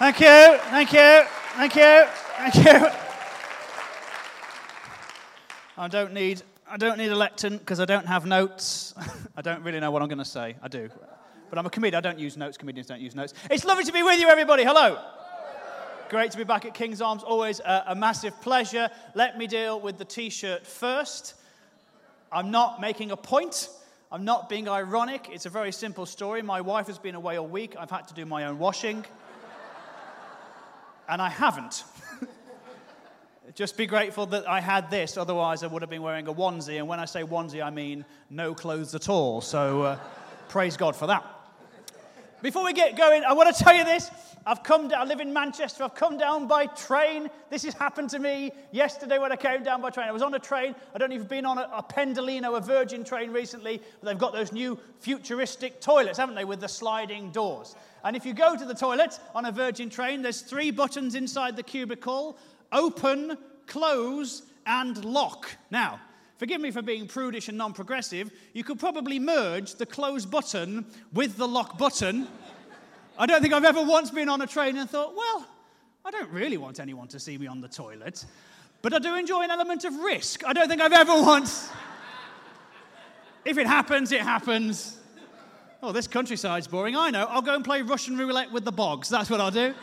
[0.00, 1.22] Thank you, thank you,
[1.56, 2.04] thank you,
[2.38, 2.88] thank you.
[5.76, 8.94] I don't need, I don't need a lectern because I don't have notes.
[9.36, 10.56] I don't really know what I'm going to say.
[10.62, 10.88] I do.
[11.50, 11.98] But I'm a comedian.
[11.98, 12.56] I don't use notes.
[12.56, 13.34] Comedians don't use notes.
[13.50, 14.64] It's lovely to be with you, everybody.
[14.64, 14.98] Hello.
[16.08, 17.22] Great to be back at King's Arms.
[17.22, 18.88] Always a, a massive pleasure.
[19.14, 21.34] Let me deal with the t shirt first.
[22.32, 23.68] I'm not making a point.
[24.10, 25.28] I'm not being ironic.
[25.30, 26.40] It's a very simple story.
[26.40, 27.74] My wife has been away all week.
[27.78, 29.04] I've had to do my own washing
[31.10, 31.84] and I haven't.
[33.54, 36.78] Just be grateful that I had this, otherwise, I would have been wearing a onesie.
[36.78, 39.40] And when I say onesie, I mean no clothes at all.
[39.40, 39.98] So uh,
[40.48, 41.24] praise God for that.
[42.42, 44.10] Before we get going, I want to tell you this.
[44.46, 45.84] I've come down, I live in Manchester.
[45.84, 47.28] I've come down by train.
[47.50, 50.08] This has happened to me yesterday when I came down by train.
[50.08, 50.74] I was on a train.
[50.94, 54.06] I don't know if you've been on a, a Pendolino, a Virgin train recently, but
[54.08, 57.76] they've got those new futuristic toilets, haven't they, with the sliding doors.
[58.02, 61.56] And if you go to the toilet on a Virgin train, there's three buttons inside
[61.56, 62.38] the cubicle
[62.72, 65.50] open, close, and lock.
[65.70, 66.00] Now,
[66.40, 70.86] forgive me for being prudish and non progressive, you could probably merge the close button
[71.12, 72.26] with the lock button.
[73.18, 75.46] I don't think I've ever once been on a train and thought, well,
[76.02, 78.24] I don't really want anyone to see me on the toilet,
[78.80, 80.42] but I do enjoy an element of risk.
[80.46, 81.68] I don't think I've ever once.
[83.44, 84.96] if it happens, it happens.
[85.82, 86.96] Oh, this countryside's boring.
[86.96, 87.26] I know.
[87.28, 89.10] I'll go and play Russian roulette with the bogs.
[89.10, 89.74] That's what I'll do.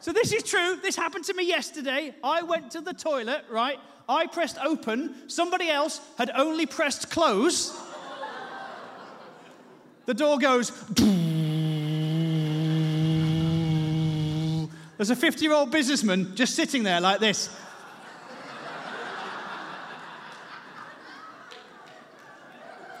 [0.00, 0.76] So, this is true.
[0.82, 2.16] This happened to me yesterday.
[2.24, 3.78] I went to the toilet, right?
[4.08, 5.28] I pressed open.
[5.28, 7.78] Somebody else had only pressed close.
[10.06, 10.70] The door goes.
[14.96, 17.48] There's a 50 year old businessman just sitting there like this.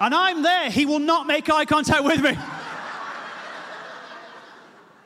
[0.00, 0.70] and I'm there.
[0.70, 2.36] He will not make eye contact with me.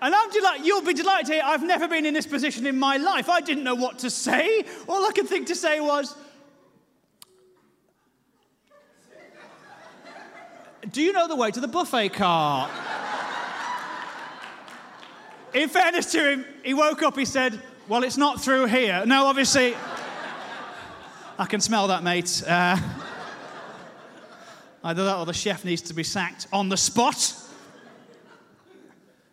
[0.01, 2.79] And I'm delighted, you'll be delighted to hear I've never been in this position in
[2.79, 3.29] my life.
[3.29, 4.65] I didn't know what to say.
[4.89, 6.15] All I could think to say was,
[10.93, 12.71] Do you know the way to the buffet car?
[15.53, 19.05] in fairness to him, he woke up, he said, Well, it's not through here.
[19.05, 19.77] No, obviously,
[21.39, 22.43] I can smell that, mate.
[22.47, 22.79] Uh,
[24.85, 27.35] Either that or the chef needs to be sacked on the spot.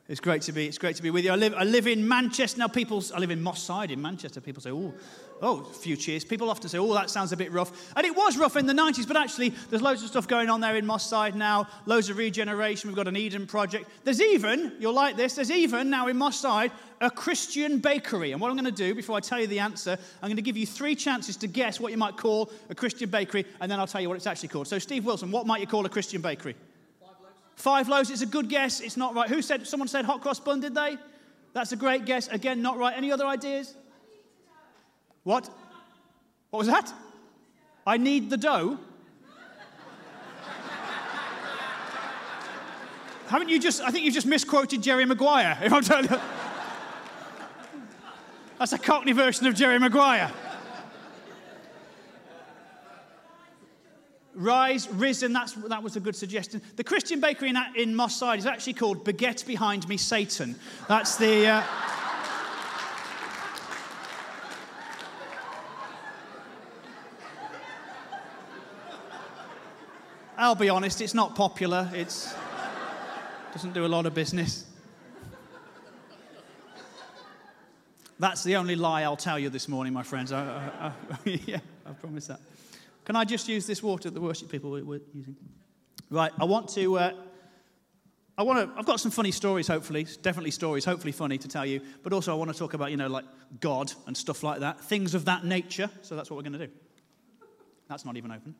[0.07, 1.31] It's great to be, it's great to be with you.
[1.31, 2.59] I live, I live in Manchester.
[2.59, 4.39] Now, people, I live in Moss Side in Manchester.
[4.39, 4.93] People say, oh,
[5.41, 6.23] oh, a few cheers.
[6.23, 7.91] People often say, oh, that sounds a bit rough.
[7.95, 10.61] And it was rough in the 90s, but actually, there's loads of stuff going on
[10.61, 12.87] there in Moss Side now, loads of regeneration.
[12.87, 13.89] We've got an Eden project.
[14.03, 18.31] There's even, you'll like this, there's even now in Moss Side a Christian bakery.
[18.31, 20.43] And what I'm going to do before I tell you the answer, I'm going to
[20.43, 23.79] give you three chances to guess what you might call a Christian bakery, and then
[23.79, 24.67] I'll tell you what it's actually called.
[24.67, 26.55] So, Steve Wilson, what might you call a Christian bakery?
[27.55, 28.81] Five loaves, it's a good guess.
[28.81, 29.29] It's not right.
[29.29, 30.97] Who said, someone said hot cross bun, did they?
[31.53, 32.27] That's a great guess.
[32.27, 32.95] Again, not right.
[32.95, 33.73] Any other ideas?
[35.23, 35.49] What?
[36.49, 36.93] What was that?
[37.87, 38.77] I need the dough.
[43.27, 46.19] Haven't you just, I think you've just misquoted Jerry Maguire, if I'm telling you.
[48.59, 50.31] That's a Cockney version of Jerry Maguire.
[54.35, 56.61] Rise, risen, that's, that was a good suggestion.
[56.75, 60.55] The Christian bakery in, in Moss Side is actually called Baguette Behind Me Satan.
[60.89, 61.47] That's the.
[61.47, 61.63] Uh...
[70.37, 71.89] I'll be honest, it's not popular.
[71.93, 72.35] It's
[73.53, 74.65] doesn't do a lot of business.
[78.19, 80.33] That's the only lie I'll tell you this morning, my friends.
[80.33, 80.93] I, I, I,
[81.45, 82.41] yeah, I promise that.
[83.05, 85.35] Can I just use this water that the worship people were using?
[86.09, 86.97] Right, I want to.
[86.97, 87.13] Uh,
[88.37, 88.77] I want to.
[88.79, 91.81] I've got some funny stories, hopefully, definitely stories, hopefully funny to tell you.
[92.03, 93.25] But also, I want to talk about, you know, like
[93.59, 95.89] God and stuff like that, things of that nature.
[96.01, 96.73] So that's what we're going to do.
[97.87, 98.55] That's not even open.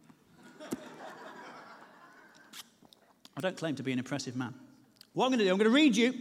[3.38, 4.54] I don't claim to be an impressive man.
[5.14, 6.14] What I'm going to do, I'm going to read you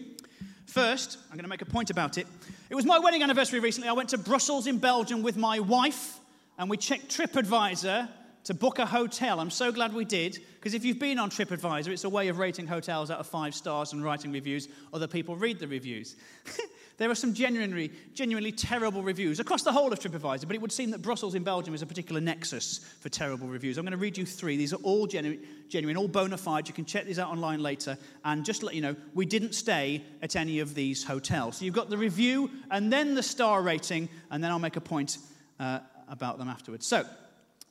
[0.67, 1.19] first.
[1.31, 2.27] I'm going to make a point about it.
[2.70, 3.88] It was my wedding anniversary recently.
[3.88, 6.19] I went to Brussels in Belgium with my wife
[6.59, 8.09] and we checked TripAdvisor
[8.45, 9.41] to book a hotel.
[9.41, 12.39] I'm so glad we did, because if you've been on TripAdvisor, it's a way of
[12.39, 14.69] rating hotels out of five stars and writing reviews.
[14.93, 16.17] Other people read the reviews.
[16.99, 20.73] there are some genuinely, genuinely terrible reviews across the whole of TripAdvisor, but it would
[20.73, 23.79] seem that Brussels in Belgium is a particular nexus for terrible reviews.
[23.79, 24.59] I'm going to read you three.
[24.59, 25.41] These are all genu-
[25.71, 26.69] genuine, all bona fide.
[26.69, 27.97] You can check these out online later.
[28.27, 31.56] And just let you know, we didn't stay at any of these hotels.
[31.56, 34.83] So you've got the review and then the star rating, and then I'll make a
[34.83, 35.17] point.
[35.59, 35.79] Uh,
[36.09, 36.87] about them afterwards.
[36.87, 37.05] So,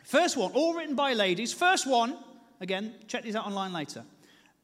[0.04, 1.54] first one, all written by ladies.
[1.54, 2.18] First one,
[2.62, 4.04] again, check these out online later.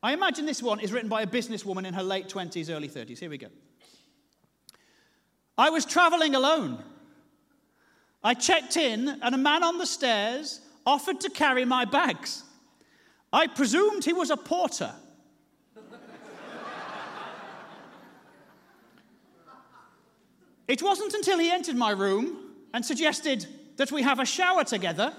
[0.02, 3.20] I imagine this one is written by a businesswoman in her late 20s, early 30s.
[3.20, 3.48] Here we go.
[5.58, 6.82] I was traveling alone.
[8.24, 12.44] I checked in, and a man on the stairs offered to carry my bags.
[13.32, 14.94] I presumed he was a porter.
[20.68, 22.38] it wasn't until he entered my room
[22.74, 23.48] and suggested
[23.80, 25.14] that we have a shower together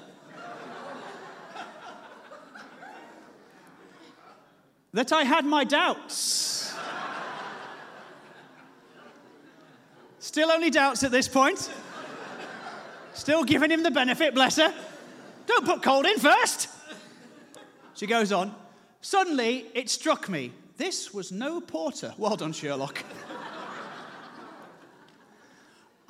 [4.93, 6.75] that I had my doubts.
[10.19, 11.71] Still only doubts at this point.
[13.15, 14.75] Still giving him the benefit, bless her.
[15.47, 16.69] Don't put cold in first.
[17.95, 18.55] She goes on.
[19.01, 22.13] Suddenly, it struck me this was no porter.
[22.19, 23.03] Well done, Sherlock.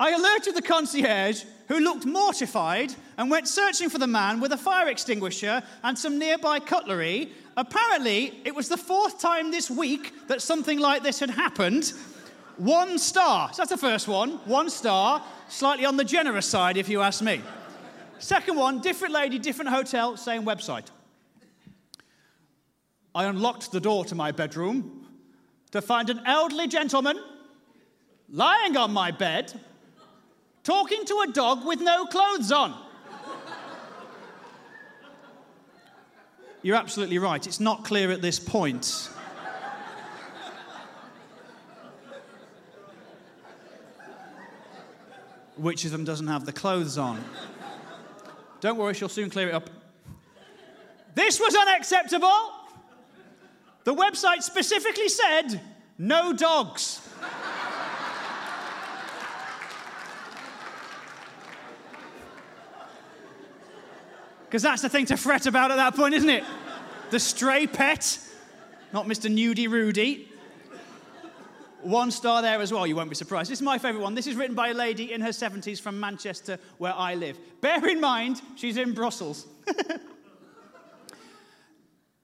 [0.01, 4.57] I alerted the concierge, who looked mortified and went searching for the man with a
[4.57, 7.31] fire extinguisher and some nearby cutlery.
[7.55, 11.93] Apparently, it was the fourth time this week that something like this had happened.
[12.57, 13.53] One star.
[13.53, 14.39] So that's the first one.
[14.45, 15.23] One star.
[15.49, 17.39] Slightly on the generous side, if you ask me.
[18.17, 20.87] Second one, different lady, different hotel, same website.
[23.13, 25.05] I unlocked the door to my bedroom
[25.69, 27.21] to find an elderly gentleman
[28.29, 29.53] lying on my bed,
[30.63, 32.75] talking to a dog with no clothes on.
[36.63, 39.09] You're absolutely right, it's not clear at this point.
[45.57, 47.23] Which of them doesn't have the clothes on?
[48.61, 49.69] Don't worry, she'll soon clear it up.
[51.15, 52.51] This was unacceptable.
[53.83, 55.59] The website specifically said
[55.97, 57.01] no dogs.
[64.51, 66.43] Because that's the thing to fret about at that point, isn't it?
[67.09, 68.19] The stray pet,
[68.91, 69.33] not Mr.
[69.33, 70.27] Nudie Rudy.
[71.83, 73.49] One star there as well, you won't be surprised.
[73.49, 74.13] This is my favourite one.
[74.13, 77.39] This is written by a lady in her 70s from Manchester, where I live.
[77.61, 79.47] Bear in mind, she's in Brussels.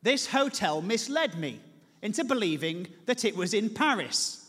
[0.01, 1.62] this hotel misled me
[2.01, 4.46] into believing that it was in Paris.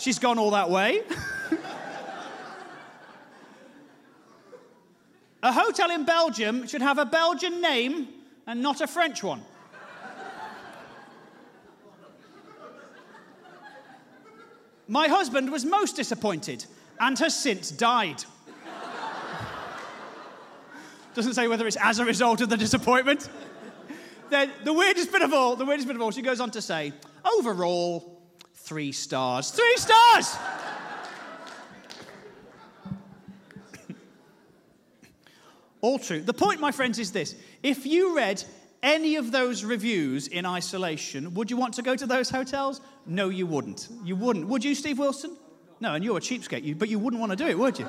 [0.00, 1.02] She's gone all that way.
[5.42, 8.08] A hotel in Belgium should have a Belgian name
[8.46, 9.42] and not a French one.
[14.86, 16.66] My husband was most disappointed
[16.98, 18.22] and has since died.
[21.14, 23.28] Doesn't say whether it's as a result of the disappointment.
[24.28, 26.60] then the weirdest bit of all, the weirdest bit of all, she goes on to
[26.60, 26.92] say,
[27.24, 28.19] overall,
[28.70, 29.50] three stars.
[29.50, 30.36] Three stars!
[35.80, 36.20] All true.
[36.20, 37.34] The point, my friends, is this.
[37.64, 38.44] If you read
[38.80, 42.80] any of those reviews in isolation, would you want to go to those hotels?
[43.06, 43.88] No, you wouldn't.
[44.04, 44.46] You wouldn't.
[44.46, 45.36] Would you, Steve Wilson?
[45.80, 47.88] No, and you're a cheapskate, but you wouldn't want to do it, would you?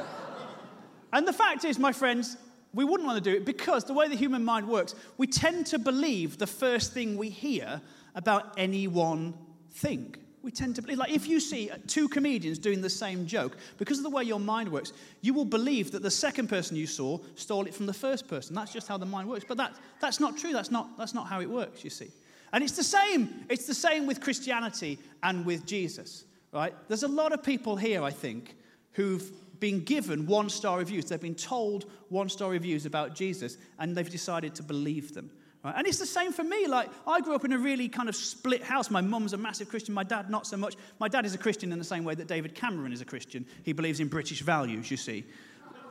[1.14, 2.38] and the fact is, my friends,
[2.74, 5.68] we wouldn't want to do it because the way the human mind works, we tend
[5.68, 7.82] to believe the first thing we hear
[8.16, 9.36] about any one
[9.74, 10.16] thing.
[10.44, 14.00] We tend to believe, like, if you see two comedians doing the same joke, because
[14.00, 14.92] of the way your mind works,
[15.22, 18.56] you will believe that the second person you saw stole it from the first person.
[18.56, 19.46] That's just how the mind works.
[19.48, 20.52] But that, that's not true.
[20.52, 22.10] That's not, that's not how it works, you see.
[22.54, 23.46] And it's the same.
[23.50, 26.74] It's the same with Christianity and with Jesus, right?
[26.88, 28.56] There's a lot of people here, I think,
[28.94, 31.06] who've been given one star reviews.
[31.06, 35.30] They've been told one star reviews about Jesus, and they've decided to believe them.
[35.64, 35.76] Right?
[35.78, 36.68] And it's the same for me.
[36.68, 38.90] Like, I grew up in a really kind of split house.
[38.90, 40.76] My mum's a massive Christian, my dad, not so much.
[41.00, 43.46] My dad is a Christian in the same way that David Cameron is a Christian.
[43.64, 45.24] He believes in British values, you see.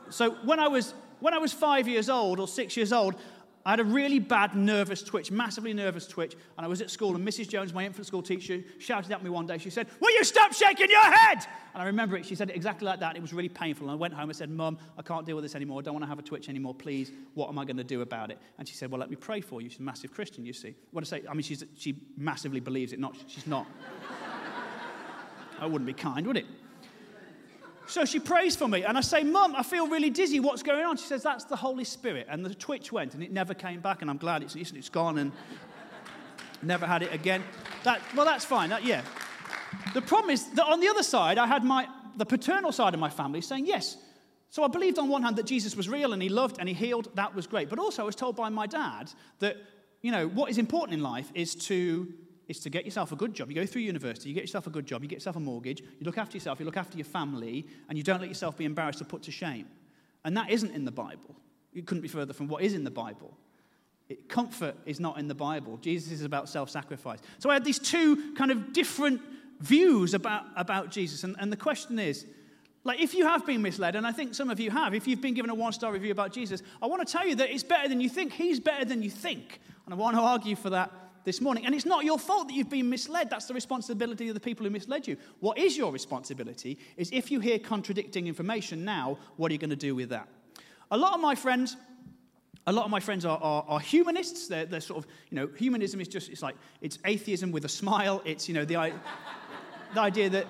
[0.09, 3.15] So when I was, when I was five years old or six years old,
[3.65, 7.15] I had a really bad nervous twitch, massively nervous twitch, and I was at school,
[7.15, 7.47] and Mrs.
[7.47, 9.57] Jones, my infant school teacher, shouted at me one day.
[9.59, 11.45] She said, Will you stop shaking your head?
[11.73, 12.25] And I remember it.
[12.25, 13.15] She said it exactly like that.
[13.15, 13.87] It was really painful.
[13.87, 15.79] And I went home and said, Mum, I can't deal with this anymore.
[15.79, 16.73] I don't want to have a twitch anymore.
[16.73, 18.39] Please, what am I going to do about it?
[18.57, 19.69] And she said, Well, let me pray for you.
[19.69, 20.75] She's a massive Christian, you see.
[20.91, 23.67] What I say, I mean, she's, she massively believes it, not, she's not.
[25.59, 26.45] I wouldn't be kind, would it?
[27.91, 30.39] So she prays for me, and I say, Mum, I feel really dizzy.
[30.39, 30.95] What's going on?
[30.95, 32.25] She says, That's the Holy Spirit.
[32.29, 35.17] And the twitch went, and it never came back, and I'm glad it's, it's gone
[35.17, 35.33] and
[36.63, 37.43] never had it again.
[37.83, 38.69] That, well, that's fine.
[38.69, 39.01] That, yeah.
[39.93, 42.99] The problem is that on the other side, I had my, the paternal side of
[43.01, 43.97] my family saying, Yes.
[44.51, 46.75] So I believed on one hand that Jesus was real and he loved and he
[46.75, 47.09] healed.
[47.15, 47.69] That was great.
[47.69, 49.57] But also, I was told by my dad that,
[50.01, 52.07] you know, what is important in life is to
[52.47, 53.49] is to get yourself a good job.
[53.49, 55.81] You go through university, you get yourself a good job, you get yourself a mortgage,
[55.81, 58.65] you look after yourself, you look after your family, and you don't let yourself be
[58.65, 59.67] embarrassed or put to shame.
[60.25, 61.35] And that isn't in the Bible.
[61.73, 63.37] It couldn't be further from what is in the Bible.
[64.27, 65.77] comfort is not in the Bible.
[65.77, 67.19] Jesus is about self sacrifice.
[67.39, 69.21] So I had these two kind of different
[69.59, 71.23] views about, about Jesus.
[71.23, 72.25] And, and the question is,
[72.83, 75.21] like, if you have been misled, and I think some of you have, if you've
[75.21, 77.63] been given a one star review about Jesus, I want to tell you that it's
[77.63, 78.33] better than you think.
[78.33, 79.59] He's better than you think.
[79.85, 80.91] And I want to argue for that
[81.23, 81.65] this morning.
[81.65, 83.29] And it's not your fault that you've been misled.
[83.29, 85.17] That's the responsibility of the people who misled you.
[85.39, 89.69] What is your responsibility is if you hear contradicting information now, what are you going
[89.69, 90.27] to do with that?
[90.91, 91.77] A lot of my friends,
[92.67, 94.47] a lot of my friends are, are, are, humanists.
[94.47, 97.69] They're, they're sort of, you know, humanism is just, it's like, it's atheism with a
[97.69, 98.21] smile.
[98.25, 98.93] It's, you know, the,
[99.93, 100.47] the idea that,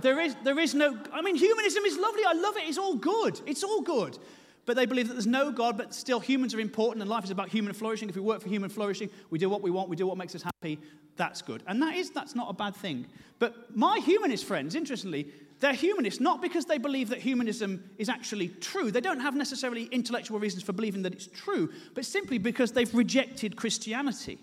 [0.00, 2.22] there, is, there is no, I mean, humanism is lovely.
[2.26, 2.64] I love it.
[2.66, 3.40] It's all good.
[3.46, 4.18] It's all good.
[4.66, 7.30] But they believe that there's no God, but still humans are important and life is
[7.30, 8.08] about human flourishing.
[8.08, 10.34] If we work for human flourishing, we do what we want, we do what makes
[10.34, 10.80] us happy.
[11.16, 11.62] That's good.
[11.68, 13.06] And that is, that's not a bad thing.
[13.38, 15.28] But my humanist friends, interestingly,
[15.60, 18.90] they're humanists not because they believe that humanism is actually true.
[18.90, 22.92] They don't have necessarily intellectual reasons for believing that it's true, but simply because they've
[22.92, 24.38] rejected Christianity.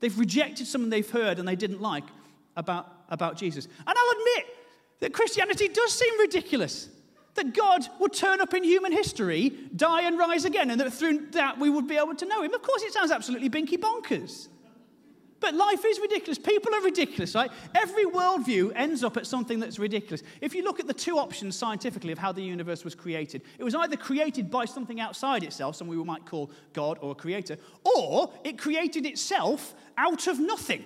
[0.00, 2.04] They've rejected something they've heard and they didn't like
[2.56, 3.64] about, about Jesus.
[3.64, 4.56] And I'll admit
[5.00, 6.88] that Christianity does seem ridiculous.
[7.34, 11.30] That God would turn up in human history, die and rise again, and that through
[11.30, 12.52] that we would be able to know him.
[12.52, 14.48] Of course, it sounds absolutely binky bonkers.
[15.42, 16.38] But life is ridiculous.
[16.38, 17.50] People are ridiculous, right?
[17.74, 20.22] Every worldview ends up at something that's ridiculous.
[20.40, 23.64] If you look at the two options scientifically of how the universe was created, it
[23.64, 27.58] was either created by something outside itself, something we might call God or a creator,
[27.82, 30.84] or it created itself out of nothing.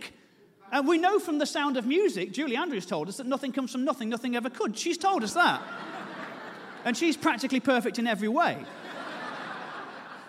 [0.73, 3.71] And we know from the sound of music, Julie Andrews told us that nothing comes
[3.71, 4.77] from nothing, nothing ever could.
[4.79, 5.63] She's told us that.
[6.87, 8.57] And she's practically perfect in every way.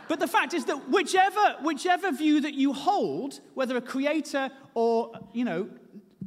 [0.08, 5.12] But the fact is that whichever, whichever view that you hold, whether a creator or,
[5.34, 5.70] you know,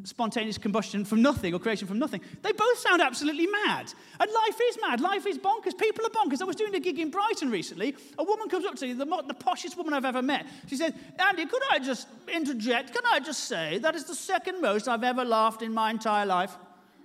[0.05, 3.93] spontaneous combustion from nothing or creation from nothing, they both sound absolutely mad.
[4.21, 5.01] And life is mad.
[5.01, 5.77] Life is bonkers.
[5.77, 6.41] People are bonkers.
[6.41, 7.97] I was doing a gig in Brighton recently.
[8.19, 10.47] A woman comes up to me, the, the poshest woman I've ever met.
[10.69, 12.93] She said, Andy, could I just interject?
[12.93, 16.27] Can I just say that is the second most I've ever laughed in my entire
[16.27, 16.57] life?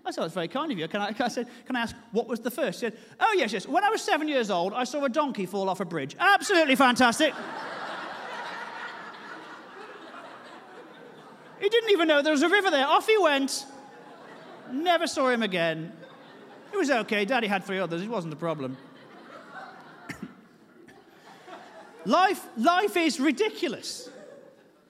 [0.06, 0.88] I said, that's very kind of you.
[0.88, 2.80] Can I, I said, can I ask, what was the first?
[2.80, 3.68] She said, oh, yes, yes.
[3.68, 6.16] When I was seven years old, I saw a donkey fall off a bridge.
[6.20, 7.34] Absolutely fantastic.
[11.60, 12.86] he didn't even know there was a river there.
[12.86, 13.66] Off he went.
[14.72, 15.92] Never saw him again.
[16.72, 17.26] It was okay.
[17.26, 18.02] Daddy had three others.
[18.02, 18.78] It wasn't a problem.
[22.06, 24.10] life, life is ridiculous.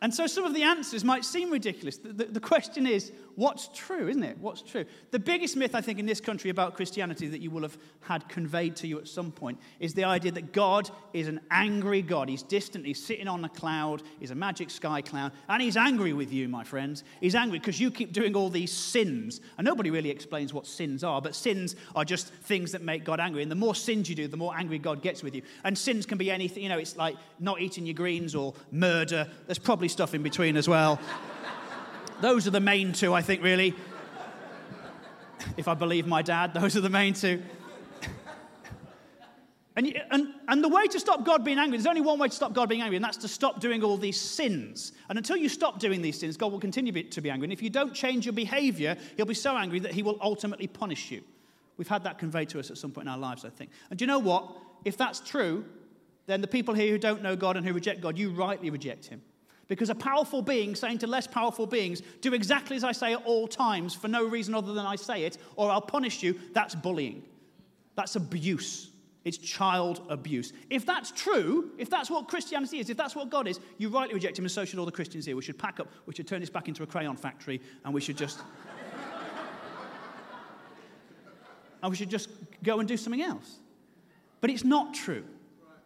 [0.05, 1.97] And so some of the answers might seem ridiculous.
[1.97, 4.37] The, the, the question is, what's true, isn't it?
[4.37, 4.85] What's true?
[5.09, 8.29] The biggest myth, I think, in this country about Christianity that you will have had
[8.29, 12.29] conveyed to you at some point is the idea that God is an angry God.
[12.29, 16.13] He's distant, he's sitting on a cloud, he's a magic sky clown, and he's angry
[16.13, 17.03] with you, my friends.
[17.19, 19.41] He's angry because you keep doing all these sins.
[19.57, 23.19] And nobody really explains what sins are, but sins are just things that make God
[23.19, 23.41] angry.
[23.41, 25.41] And the more sins you do, the more angry God gets with you.
[25.63, 29.27] And sins can be anything, you know, it's like not eating your greens or murder.
[29.47, 30.99] There's probably stuff in between as well.
[32.19, 33.73] Those are the main two, I think, really.
[35.55, 37.41] if I believe my dad, those are the main two.
[39.77, 42.33] And, and, and the way to stop God being angry, there's only one way to
[42.33, 44.91] stop God being angry, and that's to stop doing all these sins.
[45.07, 47.45] And until you stop doing these sins, God will continue to be angry.
[47.45, 50.67] And if you don't change your behavior, He'll be so angry that He will ultimately
[50.67, 51.23] punish you.
[51.77, 53.71] We've had that conveyed to us at some point in our lives, I think.
[53.89, 54.49] And do you know what?
[54.85, 55.65] If that's true,
[56.25, 59.07] then the people here who don't know God and who reject God, you rightly reject
[59.07, 59.21] Him.
[59.67, 63.23] Because a powerful being saying to less powerful beings, do exactly as I say at
[63.25, 66.75] all times for no reason other than I say it, or I'll punish you, that's
[66.75, 67.23] bullying.
[67.95, 68.89] That's abuse.
[69.23, 70.53] It's child abuse.
[70.69, 74.13] If that's true, if that's what Christianity is, if that's what God is, you rightly
[74.13, 75.35] reject him, and so should all the Christians here.
[75.35, 78.01] We should pack up, we should turn this back into a crayon factory, and we
[78.01, 78.41] should just.
[81.81, 82.29] and we should just
[82.63, 83.57] go and do something else.
[84.41, 85.23] But it's not true.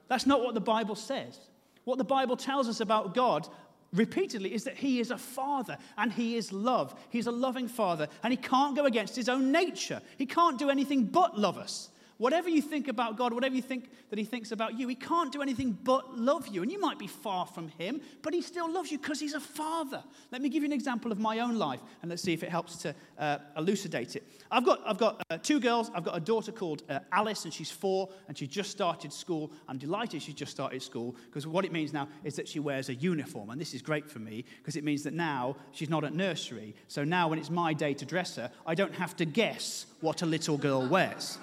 [0.09, 1.39] That's not what the Bible says.
[1.85, 3.47] What the Bible tells us about God
[3.93, 6.93] repeatedly is that he is a father and he is love.
[7.09, 10.01] He's a loving father and he can't go against his own nature.
[10.17, 11.89] He can't do anything but love us.
[12.19, 15.31] Whatever you think about God, whatever you think that He thinks about you, He can't
[15.31, 16.61] do anything but love you.
[16.61, 19.39] And you might be far from Him, but He still loves you because He's a
[19.39, 20.03] Father.
[20.29, 22.49] Let me give you an example of my own life, and let's see if it
[22.49, 24.27] helps to uh, elucidate it.
[24.51, 25.89] I've got, I've got uh, two girls.
[25.95, 29.49] I've got a daughter called uh, Alice, and she's four, and she just started school.
[29.69, 32.89] I'm delighted she just started school because what it means now is that she wears
[32.89, 33.49] a uniform.
[33.49, 36.75] And this is great for me because it means that now she's not at nursery.
[36.89, 40.21] So now when it's my day to dress her, I don't have to guess what
[40.21, 41.37] a little girl wears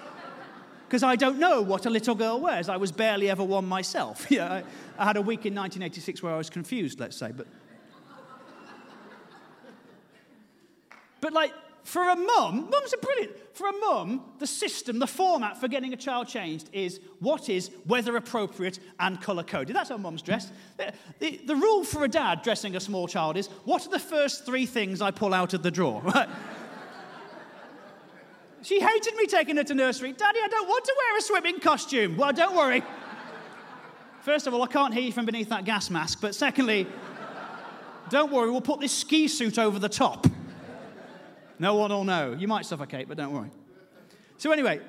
[0.86, 2.68] because I don't know what a little girl wears.
[2.68, 4.26] I was barely ever one myself.
[4.30, 4.64] yeah, I,
[4.98, 7.32] I, had a week in 1986 where I was confused, let's say.
[7.32, 7.46] But,
[11.20, 11.52] but like,
[11.86, 13.32] For a mum, mums are brilliant.
[13.54, 17.70] For a mum, the system, the format for getting a child changed is what is
[17.86, 19.76] weather appropriate and colour coded.
[19.76, 20.50] That's how mums dress.
[20.78, 24.00] The, the, the, rule for a dad dressing a small child is what are the
[24.00, 26.02] first three things I pull out of the drawer?
[28.66, 30.12] she hated me taking her to nursery.
[30.12, 32.16] Daddy, I don't want to wear a swimming costume.
[32.16, 32.82] Well, don't worry.
[34.22, 36.20] First of all, I can't hear you from beneath that gas mask.
[36.20, 36.88] But secondly,
[38.10, 40.26] don't worry, we'll put this ski suit over the top.
[41.60, 42.32] No one will know.
[42.36, 43.50] You might suffocate, but don't worry.
[44.36, 44.80] So, anyway,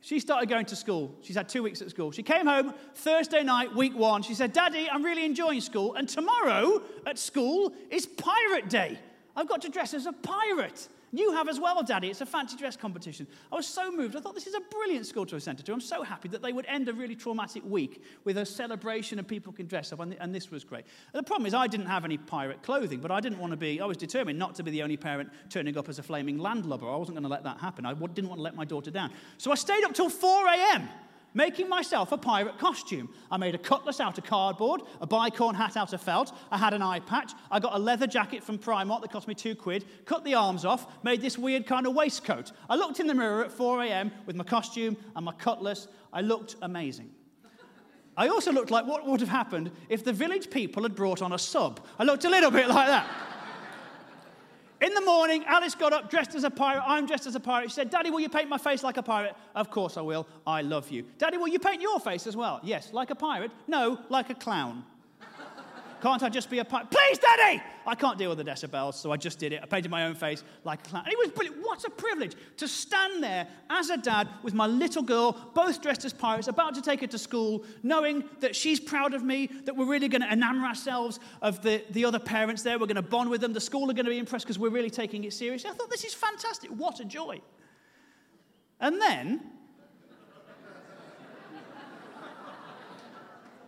[0.00, 1.12] she started going to school.
[1.20, 2.12] She's had two weeks at school.
[2.12, 4.22] She came home Thursday night, week one.
[4.22, 5.94] She said, Daddy, I'm really enjoying school.
[5.94, 8.96] And tomorrow at school is Pirate Day.
[9.34, 10.88] I've got to dress as a pirate.
[11.16, 12.10] You have as well, Daddy.
[12.10, 13.26] It's a fancy dress competition.
[13.52, 14.16] I was so moved.
[14.16, 15.72] I thought this is a brilliant school to sent her to.
[15.72, 19.28] I'm so happy that they would end a really traumatic week with a celebration and
[19.28, 20.84] people can dress up, and, and this was great.
[21.12, 23.56] And the problem is, I didn't have any pirate clothing, but I didn't want to
[23.56, 26.38] be, I was determined not to be the only parent turning up as a flaming
[26.38, 26.90] landlubber.
[26.90, 27.86] I wasn't going to let that happen.
[27.86, 29.12] I didn't want to let my daughter down.
[29.38, 30.88] So I stayed up till 4 a.m
[31.34, 33.08] making myself a pirate costume.
[33.30, 36.72] I made a cutlass out of cardboard, a bicorn hat out of felt, I had
[36.72, 39.84] an eye patch, I got a leather jacket from Primark that cost me two quid,
[40.06, 42.52] cut the arms off, made this weird kind of waistcoat.
[42.70, 44.12] I looked in the mirror at 4 a.m.
[44.26, 45.88] with my costume and my cutlass.
[46.12, 47.10] I looked amazing.
[48.16, 51.32] I also looked like what would have happened if the village people had brought on
[51.32, 51.84] a sub.
[51.98, 53.06] I looked a little bit like that.
[54.84, 56.82] In the morning, Alice got up dressed as a pirate.
[56.86, 57.70] I'm dressed as a pirate.
[57.70, 59.34] She said, Daddy, will you paint my face like a pirate?
[59.54, 60.26] Of course I will.
[60.46, 61.06] I love you.
[61.16, 62.60] Daddy, will you paint your face as well?
[62.62, 62.92] Yes.
[62.92, 63.50] Like a pirate?
[63.66, 64.84] No, like a clown.
[66.04, 66.90] Can't I just be a pirate?
[66.90, 67.62] Please, Daddy!
[67.86, 69.62] I can't deal with the decibels, so I just did it.
[69.62, 71.04] I painted my own face like a clown.
[71.06, 71.62] And it was brilliant.
[71.62, 76.04] What a privilege to stand there as a dad with my little girl, both dressed
[76.04, 79.74] as pirates, about to take her to school, knowing that she's proud of me, that
[79.74, 82.78] we're really going to enamor ourselves of the, the other parents there.
[82.78, 83.54] We're going to bond with them.
[83.54, 85.70] The school are going to be impressed because we're really taking it seriously.
[85.70, 86.68] I thought, this is fantastic.
[86.68, 87.40] What a joy.
[88.78, 89.40] And then,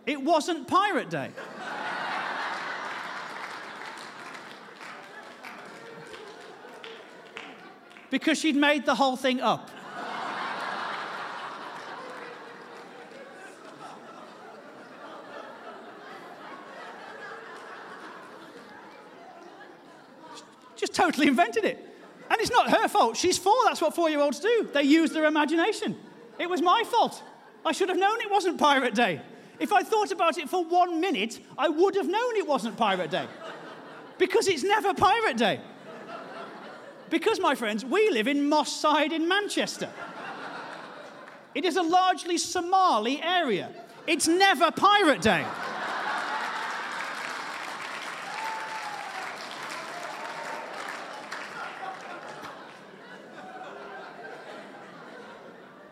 [0.05, 1.31] it wasn't Pirate Day.
[8.11, 9.71] Because she'd made the whole thing up.
[20.77, 21.83] Just totally invented it.
[22.31, 23.16] And it's not her fault.
[23.16, 23.55] She's four.
[23.64, 24.69] That's what four year olds do.
[24.73, 25.97] They use their imagination.
[26.38, 27.23] It was my fault.
[27.64, 29.21] I should have known it wasn't Pirate Day.
[29.59, 33.11] If I thought about it for one minute, I would have known it wasn't Pirate
[33.11, 33.27] Day.
[34.19, 35.61] Because it's never Pirate Day.
[37.09, 39.88] Because, my friends, we live in Moss Side in Manchester.
[41.55, 43.71] It is a largely Somali area.
[44.07, 45.45] It's never Pirate Day.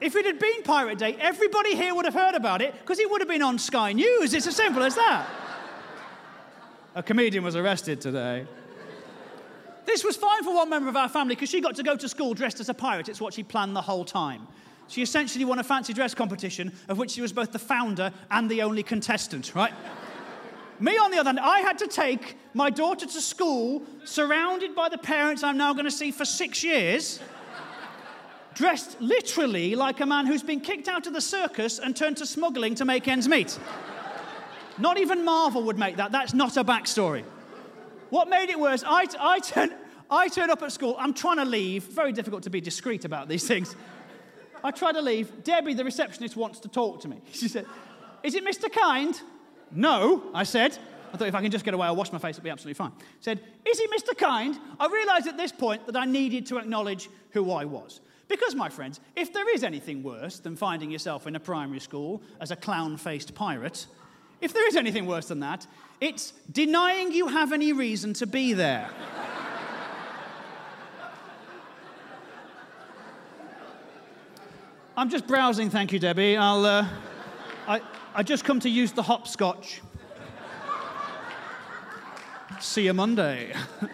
[0.00, 3.10] If it had been Pirate Day, everybody here would have heard about it because it
[3.10, 4.34] would have been on Sky News.
[4.34, 5.26] It's as simple as that.
[6.94, 8.46] A comedian was arrested today.
[9.94, 12.08] This was fine for one member of our family because she got to go to
[12.08, 13.08] school dressed as a pirate.
[13.08, 14.48] It's what she planned the whole time.
[14.88, 18.50] She essentially won a fancy dress competition of which she was both the founder and
[18.50, 19.72] the only contestant, right?
[20.80, 24.88] Me, on the other hand, I had to take my daughter to school surrounded by
[24.88, 27.20] the parents I'm now going to see for six years,
[28.54, 32.26] dressed literally like a man who's been kicked out of the circus and turned to
[32.26, 33.56] smuggling to make ends meet.
[34.76, 36.10] Not even Marvel would make that.
[36.10, 37.22] That's not a backstory.
[38.10, 39.74] What made it worse, I, I, turned,
[40.10, 41.84] I turn up at school, I'm trying to leave.
[41.84, 43.74] Very difficult to be discreet about these things.
[44.62, 45.44] I try to leave.
[45.44, 47.20] Debbie, the receptionist, wants to talk to me.
[47.32, 47.66] She said,
[48.22, 48.72] Is it Mr.
[48.72, 49.20] Kind?
[49.70, 50.78] No, I said.
[51.12, 52.74] I thought if I can just get away, I'll wash my face, it'll be absolutely
[52.74, 52.92] fine.
[53.20, 54.16] Said, Is he Mr.
[54.16, 54.58] Kind?
[54.80, 58.00] I realized at this point that I needed to acknowledge who I was.
[58.26, 62.22] Because, my friends, if there is anything worse than finding yourself in a primary school
[62.40, 63.86] as a clown faced pirate,
[64.40, 65.66] if there is anything worse than that,
[66.00, 68.90] it's denying you have any reason to be there.
[74.96, 76.36] I'm just browsing, thank you, Debbie.
[76.36, 76.86] I'll, uh,
[77.66, 77.80] I,
[78.14, 79.80] I just come to use the hopscotch.
[82.60, 83.52] See you Monday.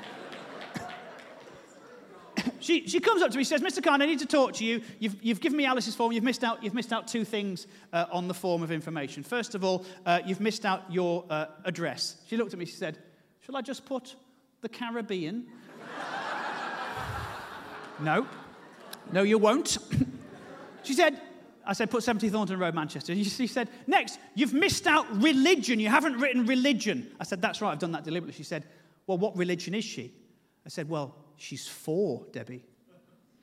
[2.61, 3.83] she, she comes up to me, says, Mr.
[3.83, 4.83] Khan, I need to talk to you.
[4.99, 6.13] You've, you've given me Alice's form.
[6.13, 9.23] You've missed out, you've missed out two things uh, on the form of information.
[9.23, 12.17] First of all, uh, you've missed out your uh, address.
[12.27, 12.99] She looked at me, she said,
[13.41, 14.17] Shall I just put
[14.61, 15.47] the Caribbean?
[18.01, 18.27] no.
[19.13, 19.79] No, you won't.
[20.91, 21.21] she said,
[21.65, 23.15] I said, put 70 Thornton Road, Manchester.
[23.15, 25.79] She said, next, you've missed out religion.
[25.79, 27.11] You haven't written religion.
[27.21, 28.37] I said, that's right, I've done that deliberately.
[28.37, 28.65] She said,
[29.07, 30.13] well, what religion is she?
[30.67, 32.65] I said, well, she's four, Debbie.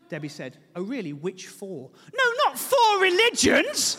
[0.10, 1.14] Debbie said, Oh, really?
[1.14, 1.90] Which four?
[2.14, 3.98] No, not four religions!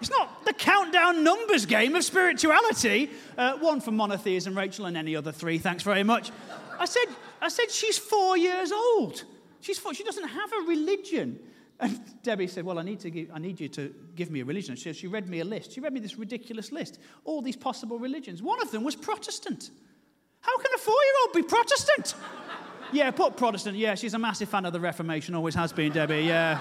[0.00, 3.10] It's not the countdown numbers game of spirituality.
[3.36, 5.58] Uh, one for monotheism, Rachel, and any other three.
[5.58, 6.30] Thanks very much.
[6.78, 7.06] I said,
[7.40, 9.24] I said, she's four years old.
[9.60, 9.94] She's four.
[9.94, 11.40] She doesn't have a religion.
[11.80, 14.44] And Debbie said, Well, I need, to give, I need you to give me a
[14.44, 14.74] religion.
[14.76, 15.72] She, she read me a list.
[15.72, 16.98] She read me this ridiculous list.
[17.24, 18.42] All these possible religions.
[18.42, 19.70] One of them was Protestant.
[20.40, 22.14] How can a four year old be Protestant?
[22.92, 23.76] yeah, put Protestant.
[23.76, 26.22] Yeah, she's a massive fan of the Reformation, always has been, Debbie.
[26.22, 26.60] Yeah.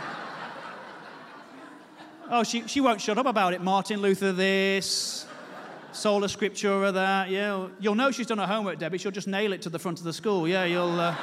[2.30, 3.62] Oh, she, she won't shut up about it.
[3.62, 5.26] Martin Luther this,
[5.94, 7.30] sola scriptura that.
[7.30, 8.98] Yeah, you'll know she's done her homework, Debbie.
[8.98, 10.48] She'll just nail it to the front of the school.
[10.48, 11.00] Yeah, you'll.
[11.00, 11.16] Uh...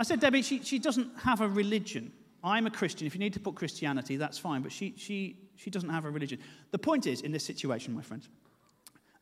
[0.00, 2.10] I said, Debbie, she, she doesn't have a religion.
[2.42, 3.06] I'm a Christian.
[3.06, 4.62] If you need to put Christianity, that's fine.
[4.62, 6.38] But she, she, she doesn't have a religion.
[6.70, 8.30] The point is, in this situation, my friends,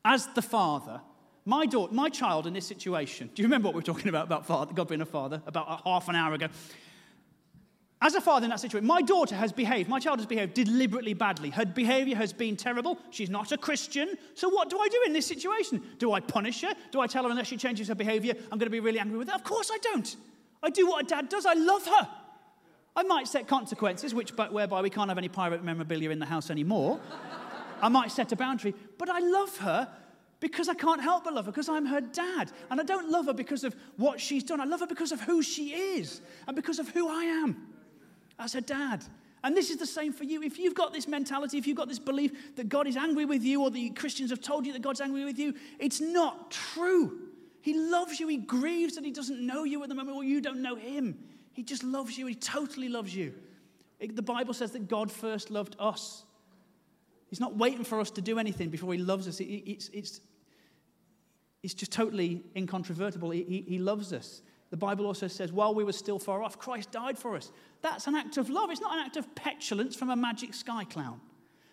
[0.04, 1.00] as the father,
[1.44, 4.26] my, daughter, my child in this situation, do you remember what we were talking about,
[4.26, 6.46] about father, God being a father, about uh, half an hour ago?
[8.00, 11.12] As a father in that situation, my daughter has behaved, my child has behaved deliberately
[11.12, 11.50] badly.
[11.50, 12.98] Her behavior has been terrible.
[13.10, 14.14] She's not a Christian.
[14.34, 15.82] So, what do I do in this situation?
[15.98, 16.72] Do I punish her?
[16.92, 19.18] Do I tell her unless she changes her behavior, I'm going to be really angry
[19.18, 19.34] with her?
[19.34, 20.16] Of course I don't.
[20.62, 21.46] I do what a dad does.
[21.46, 22.08] I love her.
[22.96, 26.50] I might set consequences, which, whereby we can't have any pirate memorabilia in the house
[26.50, 27.00] anymore.
[27.80, 29.88] I might set a boundary, but I love her
[30.40, 32.50] because I can't help but love her, because I'm her dad.
[32.70, 34.60] And I don't love her because of what she's done.
[34.60, 37.68] I love her because of who she is and because of who I am
[38.38, 39.04] as her dad.
[39.44, 40.42] And this is the same for you.
[40.42, 43.44] If you've got this mentality, if you've got this belief that God is angry with
[43.44, 47.27] you, or the Christians have told you that God's angry with you, it's not true.
[47.60, 48.28] He loves you.
[48.28, 51.18] He grieves that he doesn't know you at the moment, or you don't know him.
[51.52, 52.26] He just loves you.
[52.26, 53.34] He totally loves you.
[53.98, 56.24] It, the Bible says that God first loved us.
[57.28, 59.40] He's not waiting for us to do anything before he loves us.
[59.40, 60.20] It, it's, it's,
[61.62, 63.30] it's just totally incontrovertible.
[63.30, 64.42] He, he, he loves us.
[64.70, 67.50] The Bible also says, while we were still far off, Christ died for us.
[67.80, 68.70] That's an act of love.
[68.70, 71.20] It's not an act of petulance from a magic sky clown.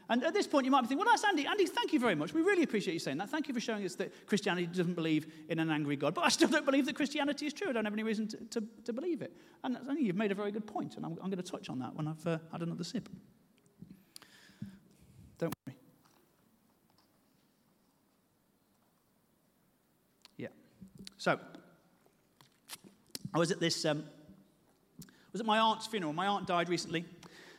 [0.09, 1.47] And at this point, you might be thinking, well, that's Andy.
[1.47, 2.33] Andy, thank you very much.
[2.33, 3.29] We really appreciate you saying that.
[3.29, 6.13] Thank you for showing us that Christianity doesn't believe in an angry God.
[6.13, 7.69] But I still don't believe that Christianity is true.
[7.69, 9.35] I don't have any reason to, to, to believe it.
[9.63, 11.69] And I think you've made a very good point, and I'm, I'm going to touch
[11.69, 13.09] on that when I've uh, had another sip.
[15.39, 15.75] Don't worry.
[20.37, 20.47] Yeah.
[21.17, 21.39] So,
[23.33, 24.05] I was at this, um,
[25.01, 26.13] I was at my aunt's funeral.
[26.13, 27.05] My aunt died recently.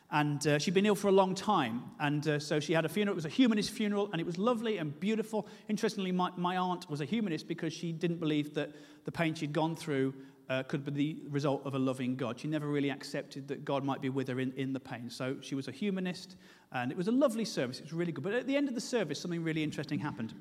[0.09, 1.83] And uh, she'd been ill for a long time.
[1.99, 3.13] And uh, so she had a funeral.
[3.13, 5.47] It was a humanist funeral, and it was lovely and beautiful.
[5.67, 8.71] Interestingly, my, my aunt was a humanist because she didn't believe that
[9.03, 10.13] the pain she'd gone through
[10.49, 12.39] uh, could be the result of a loving God.
[12.39, 15.09] She never really accepted that God might be with her in, in the pain.
[15.09, 16.37] So she was a humanist,
[16.71, 17.79] and it was a lovely service.
[17.79, 18.23] It was really good.
[18.23, 20.33] But at the end of the service, something really interesting happened.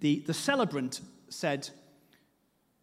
[0.00, 1.70] The, the celebrant said,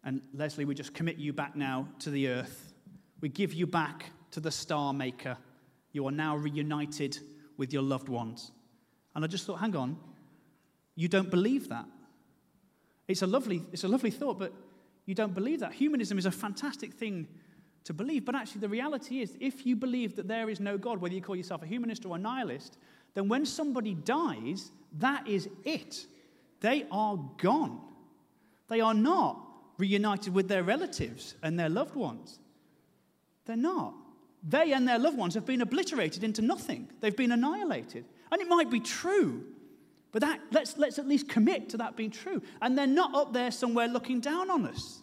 [0.04, 2.72] and Leslie, we just commit you back now to the earth.
[3.20, 5.36] We give you back to the star maker
[5.92, 7.18] you are now reunited
[7.56, 8.50] with your loved ones.
[9.14, 9.96] And I just thought, hang on,
[10.94, 11.86] you don't believe that.
[13.08, 14.52] It's a lovely, it's a lovely thought, but
[15.06, 15.72] you don't believe that.
[15.72, 17.28] Humanism is a fantastic thing
[17.84, 21.00] to believe, but actually, the reality is if you believe that there is no God,
[21.00, 22.78] whether you call yourself a humanist or a nihilist,
[23.14, 26.06] then when somebody dies, that is it.
[26.60, 27.80] They are gone.
[28.68, 29.38] They are not
[29.78, 32.38] reunited with their relatives and their loved ones.
[33.44, 33.94] They're not
[34.42, 36.90] they and their loved ones have been obliterated into nothing.
[37.00, 38.04] They've been annihilated.
[38.30, 39.44] And it might be true,
[40.10, 42.42] but that, let's, let's at least commit to that being true.
[42.60, 45.02] And they're not up there somewhere looking down on us.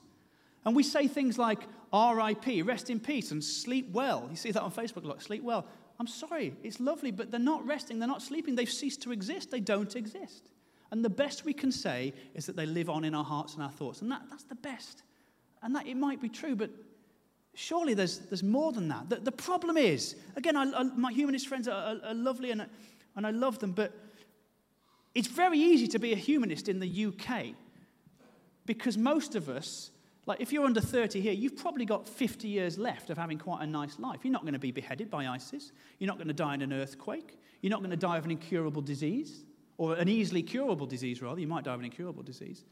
[0.66, 1.60] And we say things like
[1.94, 4.28] RIP, rest in peace, and sleep well.
[4.30, 5.66] You see that on Facebook a lot, sleep well.
[6.00, 9.52] I'm sorry, it's lovely, but they're not resting, they're not sleeping, they've ceased to exist,
[9.52, 10.50] they don't exist.
[10.92, 13.64] And the best we can say is that they live on in our hearts and
[13.64, 14.02] our thoughts.
[14.02, 15.04] And that, that's the best.
[15.62, 16.72] And that it might be true, but
[17.62, 19.10] Surely there's, there's more than that.
[19.10, 22.66] The, the problem is, again, I, I, my humanist friends are, are, are lovely and,
[23.18, 23.92] and I love them, but
[25.14, 27.48] it's very easy to be a humanist in the UK
[28.66, 29.92] because most of us,
[30.26, 33.62] like if you're under 30 here, you've probably got 50 years left of having quite
[33.62, 34.20] a nice life.
[34.24, 35.74] You're not going to be beheaded by ISIS.
[35.98, 37.38] You're not going to die in an earthquake.
[37.60, 39.44] You're not going to die of an incurable disease,
[39.78, 41.42] or an easily curable disease, rather.
[41.42, 42.64] You might die of an incurable disease.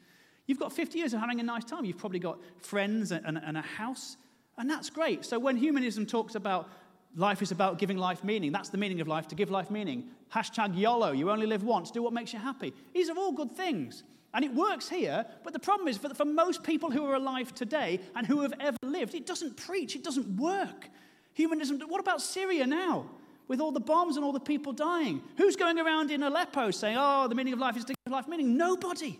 [0.45, 1.83] You've got 50 years of having a nice time.
[1.83, 4.15] You've probably got friends and, and, and a house
[4.57, 5.25] and that's great.
[5.25, 6.69] So when humanism talks about
[7.15, 10.09] life is about giving life meaning, that's the meaning of life, to give life meaning.
[10.33, 12.73] Hashtag YOLO, you only live once, do what makes you happy.
[12.93, 14.03] These are all good things.
[14.33, 17.55] And it works here, but the problem is for, for most people who are alive
[17.55, 20.89] today and who have ever lived, it doesn't preach, it doesn't work.
[21.33, 23.09] Humanism, what about Syria now?
[23.47, 25.21] With all the bombs and all the people dying.
[25.37, 28.27] Who's going around in Aleppo saying, oh, the meaning of life is to give life
[28.27, 28.57] meaning?
[28.57, 29.17] Nobody.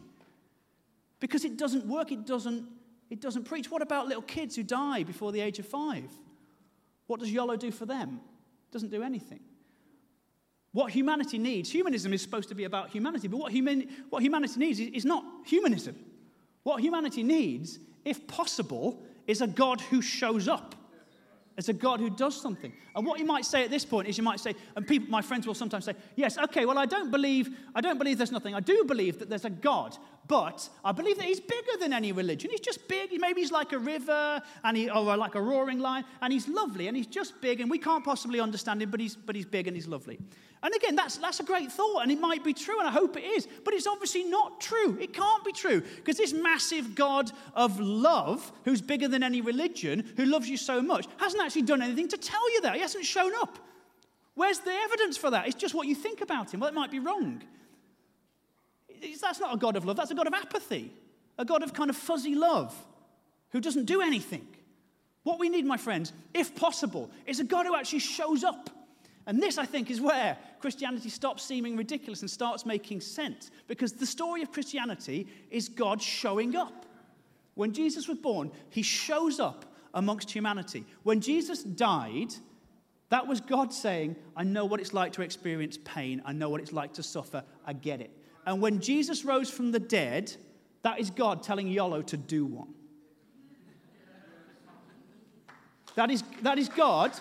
[1.19, 2.65] because it doesn't work, it doesn't,
[3.09, 3.71] it doesn't preach.
[3.71, 6.09] What about little kids who die before the age of five?
[7.07, 8.19] What does YOLO do for them?
[8.69, 9.39] It doesn't do anything.
[10.73, 13.51] What humanity needs, humanism is supposed to be about humanity, but what,
[14.09, 15.95] what humanity needs is, is not humanism.
[16.63, 20.75] What humanity needs, if possible, is a God who shows up.
[21.57, 22.71] It's a God who does something.
[22.95, 25.23] And what you might say at this point is you might say, and people, my
[25.23, 28.53] friends will sometimes say, yes, okay, well, I don't believe, I don't believe there's nothing.
[28.53, 32.11] I do believe that there's a God, but I believe that he's bigger than any
[32.11, 32.51] religion.
[32.51, 33.09] He's just big.
[33.19, 36.87] Maybe he's like a river and he, or like a roaring lion, and he's lovely,
[36.87, 39.65] and he's just big, and we can't possibly understand him, but he's, but he's big
[39.67, 40.19] and he's lovely.
[40.63, 43.15] And again, that's, that's a great thought, and it might be true, and I hope
[43.15, 44.97] it is, but it's obviously not true.
[44.99, 50.03] It can't be true, because this massive God of love, who's bigger than any religion,
[50.17, 52.73] who loves you so much, hasn't actually done anything to tell you that.
[52.73, 53.59] He hasn't shown up.
[54.33, 55.47] Where's the evidence for that?
[55.47, 56.59] It's just what you think about him.
[56.59, 57.43] Well, it might be wrong.
[58.89, 60.91] It's, that's not a God of love, that's a God of apathy,
[61.37, 62.75] a God of kind of fuzzy love
[63.51, 64.47] who doesn't do anything.
[65.21, 68.71] What we need, my friends, if possible, is a God who actually shows up
[69.27, 73.51] and this, I think, is where Christianity stops seeming ridiculous and starts making sense.
[73.67, 76.85] Because the story of Christianity is God showing up.
[77.53, 80.85] When Jesus was born, he shows up amongst humanity.
[81.03, 82.33] When Jesus died,
[83.09, 86.21] that was God saying, I know what it's like to experience pain.
[86.23, 87.43] I know what it's like to suffer.
[87.65, 88.11] I get it.
[88.45, 90.33] And when Jesus rose from the dead,
[90.83, 92.73] that is God telling Yolo to do one.
[95.95, 97.11] That is, that is God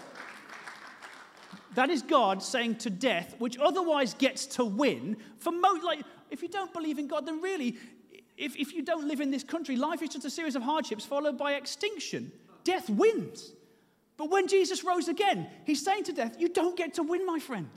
[1.76, 6.42] that is God saying to death, which otherwise gets to win, for most, like, if
[6.42, 7.76] you don't believe in God, then really,
[8.38, 11.04] if, if you don't live in this country, life is just a series of hardships
[11.04, 12.32] followed by extinction.
[12.64, 13.52] Death wins.
[14.16, 17.38] But when Jesus rose again, he's saying to death, You don't get to win, my
[17.38, 17.68] friend.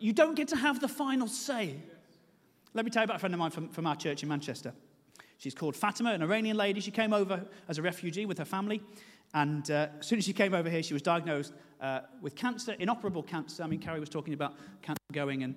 [0.00, 1.76] You don't get to have the final say.
[2.74, 4.72] Let me tell you about a friend of mine from, from our church in Manchester.
[5.38, 6.80] She's called Fatima, an Iranian lady.
[6.80, 8.82] She came over as a refugee with her family.
[9.34, 12.72] And uh, as soon as she came over here, she was diagnosed uh, with cancer,
[12.78, 13.62] inoperable cancer.
[13.62, 15.54] I mean, Carrie was talking about cancer going, and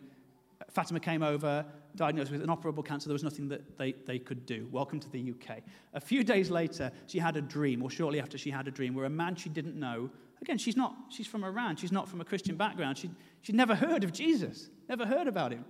[0.69, 3.07] Fatima came over, diagnosed with inoperable cancer.
[3.07, 4.67] There was nothing that they, they could do.
[4.71, 5.59] Welcome to the UK.
[5.93, 8.93] A few days later, she had a dream, or shortly after, she had a dream
[8.93, 10.09] where a man she didn't know,
[10.41, 13.09] again, she's not, she's from Iran, she's not from a Christian background, she,
[13.41, 15.65] she'd never heard of Jesus, never heard about him.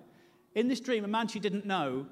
[0.55, 2.05] In this dream, a man she didn't know,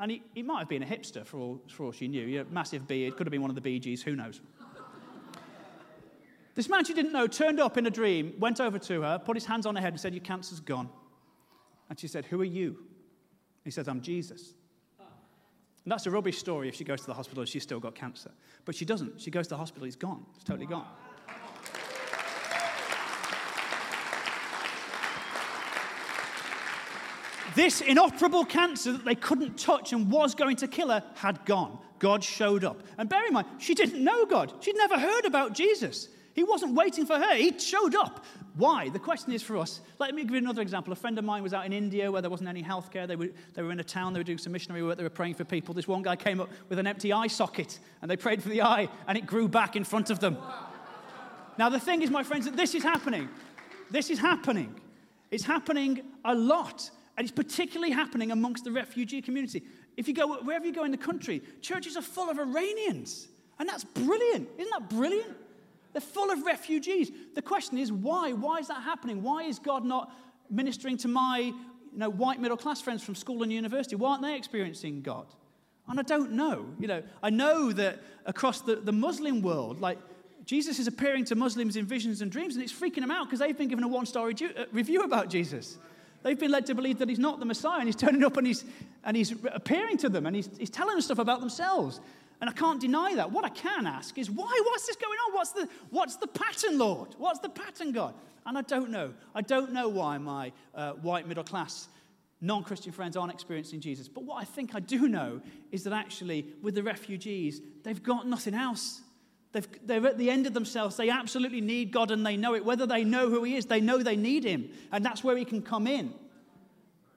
[0.00, 2.46] and he, he might have been a hipster for all, for all she knew, you
[2.50, 4.40] massive beard, could have been one of the Gees, who knows.
[6.54, 9.36] This man she didn't know turned up in a dream, went over to her, put
[9.36, 10.88] his hands on her head, and said, Your cancer's gone.
[11.88, 12.78] And she said, Who are you?
[13.64, 14.54] He says, I'm Jesus.
[15.84, 17.94] And that's a rubbish story if she goes to the hospital and she's still got
[17.94, 18.30] cancer.
[18.64, 19.20] But she doesn't.
[19.20, 20.24] She goes to the hospital, he's gone.
[20.36, 20.86] It's totally gone.
[27.54, 31.78] This inoperable cancer that they couldn't touch and was going to kill her had gone.
[31.98, 32.82] God showed up.
[32.96, 34.52] And bear in mind, she didn't know God.
[34.60, 36.08] She'd never heard about Jesus.
[36.34, 38.24] He wasn't waiting for her, he showed up.
[38.54, 38.88] Why?
[38.88, 39.80] The question is for us.
[39.98, 40.92] Let me give you another example.
[40.92, 43.06] A friend of mine was out in India where there wasn't any healthcare.
[43.06, 45.10] They were, they were in a town, they were doing some missionary work, they were
[45.10, 45.74] praying for people.
[45.74, 48.62] This one guy came up with an empty eye socket and they prayed for the
[48.62, 50.36] eye and it grew back in front of them.
[51.58, 53.28] Now, the thing is, my friends, that this is happening.
[53.90, 54.74] This is happening.
[55.30, 56.90] It's happening a lot.
[57.16, 59.62] And it's particularly happening amongst the refugee community.
[59.96, 63.28] If you go wherever you go in the country, churches are full of Iranians.
[63.58, 64.48] And that's brilliant.
[64.58, 65.36] Isn't that brilliant?
[65.92, 67.10] They're full of refugees.
[67.34, 68.32] The question is why?
[68.32, 69.22] Why is that happening?
[69.22, 70.12] Why is God not
[70.50, 71.54] ministering to my you
[71.92, 73.96] know, white middle class friends from school and university?
[73.96, 75.26] Why aren't they experiencing God?
[75.88, 76.66] And I don't know.
[76.78, 79.98] You know, I know that across the, the Muslim world, like
[80.44, 83.40] Jesus is appearing to Muslims in visions and dreams, and it's freaking them out because
[83.40, 85.78] they've been given a one star uh, review about Jesus.
[86.22, 88.46] They've been led to believe that he's not the Messiah, and he's turning up and
[88.46, 88.64] he's,
[89.04, 92.00] and he's appearing to them, and he's, he's telling them stuff about themselves.
[92.42, 93.30] And I can't deny that.
[93.30, 94.60] What I can ask is, why?
[94.64, 95.32] What's this going on?
[95.32, 97.14] What's the, what's the pattern, Lord?
[97.16, 98.14] What's the pattern, God?
[98.44, 99.14] And I don't know.
[99.32, 101.86] I don't know why my uh, white middle class
[102.40, 104.08] non Christian friends aren't experiencing Jesus.
[104.08, 108.26] But what I think I do know is that actually, with the refugees, they've got
[108.26, 109.02] nothing else.
[109.52, 110.96] They've, they're at the end of themselves.
[110.96, 112.64] They absolutely need God and they know it.
[112.64, 114.68] Whether they know who He is, they know they need Him.
[114.90, 116.12] And that's where He can come in.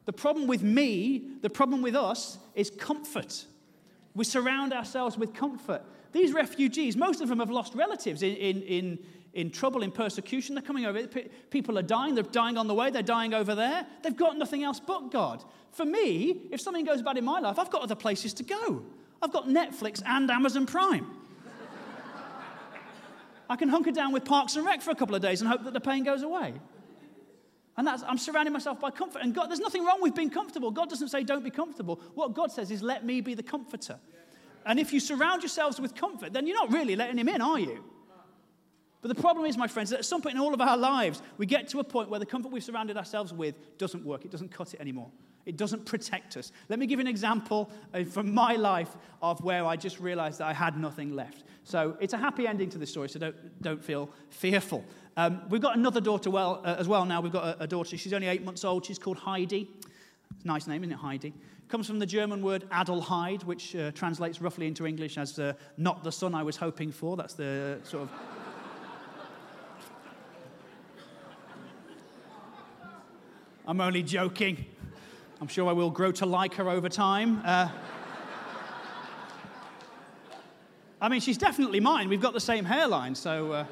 [0.06, 3.46] The problem with me, the problem with us, is comfort.
[4.16, 5.84] We surround ourselves with comfort.
[6.14, 9.00] These refugees, most of them have lost relatives in, in, in,
[9.34, 10.56] in trouble, in persecution.
[10.56, 11.06] They're coming over.
[11.50, 12.16] People are dying.
[12.16, 12.90] They're dying on the way.
[12.90, 13.86] They're dying over there.
[14.02, 15.44] They've got nothing else but God.
[15.72, 18.84] For me, if something goes bad in my life, I've got other places to go.
[19.22, 21.06] I've got Netflix and Amazon Prime.
[23.50, 25.66] I can hunker down with Parks and Rec for a couple of days and hope
[25.66, 26.54] that the pain goes away.
[27.78, 29.22] And that's, I'm surrounding myself by comfort.
[29.22, 30.72] And God, there's nothing wrong with being comfortable.
[30.72, 32.00] God doesn't say don't be comfortable.
[32.14, 34.00] What God says is let me be the comforter.
[34.66, 37.60] And if you surround yourselves with comfort, then you're not really letting him in, are
[37.60, 37.84] you?
[39.02, 41.22] But the problem is, my friends, that at some point in all of our lives,
[41.38, 44.26] we get to a point where the comfort we've surrounded ourselves with doesn't work.
[44.26, 45.12] It doesn't cut it anymore.
[45.46, 46.52] It doesn't protect us.
[46.70, 50.40] Let me give you an example uh, from my life of where I just realized
[50.40, 51.44] that I had nothing left.
[51.64, 54.84] So it's a happy ending to this story, so don't, don't feel fearful.
[55.18, 57.22] Um, we've got another daughter well, uh, as well now.
[57.22, 57.96] We've got a, a, daughter.
[57.96, 58.86] She's only eight months old.
[58.86, 59.70] She's called Heidi.
[60.44, 61.34] Nice name, isn't it, Heidi?
[61.70, 66.04] Comes from the German word Adelheid, which uh, translates roughly into English as uh, not
[66.04, 67.16] the son I was hoping for.
[67.16, 68.12] That's the sort of.
[73.68, 74.66] I'm only joking.
[75.40, 77.42] I'm sure I will grow to like her over time.
[77.46, 77.70] Uh,
[81.00, 82.10] I mean, she's definitely mine.
[82.10, 83.66] We've got the same hairline, so.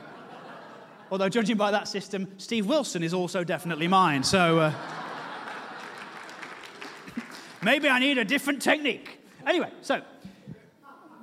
[1.13, 4.57] Although, judging by that system, Steve Wilson is also definitely mine, so.
[4.57, 4.73] Uh,
[7.61, 9.19] maybe I need a different technique.
[9.45, 10.01] Anyway, so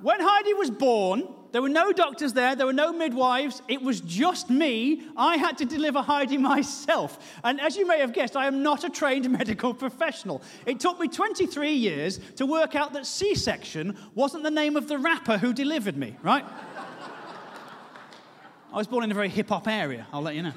[0.01, 3.99] when Heidi was born, there were no doctors there, there were no midwives, it was
[3.99, 5.03] just me.
[5.17, 7.39] I had to deliver Heidi myself.
[7.43, 10.41] And as you may have guessed, I am not a trained medical professional.
[10.65, 14.87] It took me 23 years to work out that C section wasn't the name of
[14.87, 16.45] the rapper who delivered me, right?
[18.71, 20.53] I was born in a very hip hop area, I'll let you know.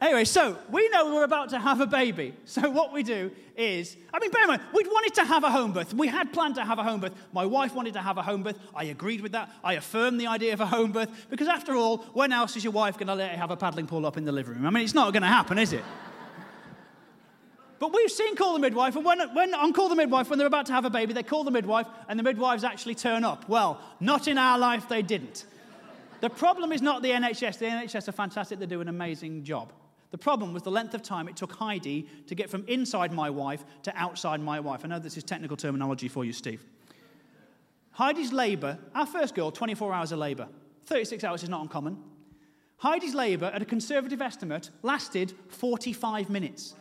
[0.00, 2.34] Anyway, so we know we're about to have a baby.
[2.46, 5.50] So what we do is, I mean, bear in mind, we'd wanted to have a
[5.50, 5.92] home birth.
[5.92, 7.12] We had planned to have a home birth.
[7.34, 8.58] My wife wanted to have a home birth.
[8.74, 9.52] I agreed with that.
[9.62, 12.72] I affirmed the idea of a home birth because, after all, when else is your
[12.72, 14.66] wife going to let you have a paddling pool up in the living room?
[14.66, 15.84] I mean, it's not going to happen, is it?
[17.78, 20.46] But we've seen Call the Midwife, and when, when on Call the Midwife, when they're
[20.46, 23.48] about to have a baby, they call the midwife, and the midwives actually turn up.
[23.48, 25.46] Well, not in our life, they didn't.
[26.20, 27.58] The problem is not the NHS.
[27.58, 29.72] The NHS are fantastic, they do an amazing job.
[30.10, 33.30] The problem was the length of time it took Heidi to get from inside my
[33.30, 34.80] wife to outside my wife.
[34.84, 36.64] I know this is technical terminology for you, Steve.
[37.92, 40.48] Heidi's labour, our first girl, 24 hours of labour.
[40.86, 41.96] 36 hours is not uncommon.
[42.78, 46.74] Heidi's labour, at a conservative estimate, lasted 45 minutes.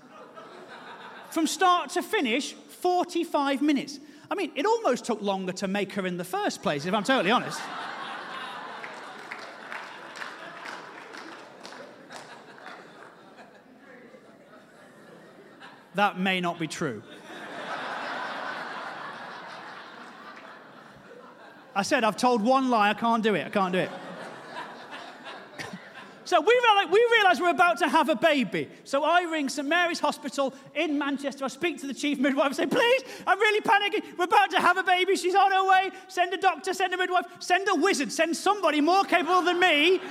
[1.29, 3.99] From start to finish, 45 minutes.
[4.31, 7.03] I mean, it almost took longer to make her in the first place, if I'm
[7.03, 7.59] totally honest.
[15.95, 17.01] That may not be true.
[21.75, 23.89] I said, I've told one lie, I can't do it, I can't do it.
[26.25, 28.69] so we realize, we realize we're about to have a baby.
[28.83, 31.45] So I ring St Mary's Hospital in Manchester.
[31.45, 34.17] I speak to the chief midwife and say, please, I'm really panicking.
[34.17, 35.15] We're about to have a baby.
[35.15, 35.91] She's on her way.
[36.07, 40.01] Send a doctor, send a midwife, send a wizard, send somebody more capable than me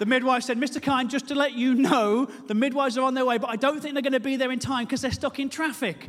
[0.00, 0.82] the midwife said, Mr.
[0.82, 3.82] Kind, just to let you know, the midwives are on their way, but I don't
[3.82, 6.08] think they're going to be there in time because they're stuck in traffic.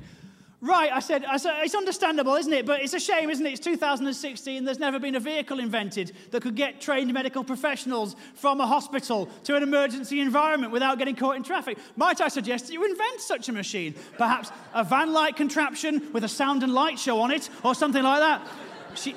[0.62, 2.66] Right, I said, I said, it's understandable, isn't it?
[2.66, 3.52] But it's a shame, isn't it?
[3.52, 4.64] It's 2016.
[4.64, 9.28] There's never been a vehicle invented that could get trained medical professionals from a hospital
[9.44, 11.78] to an emergency environment without getting caught in traffic.
[11.98, 13.94] Might I suggest that you invent such a machine?
[14.18, 18.04] Perhaps a van like contraption with a sound and light show on it or something
[18.04, 18.48] like that.
[18.96, 19.16] She,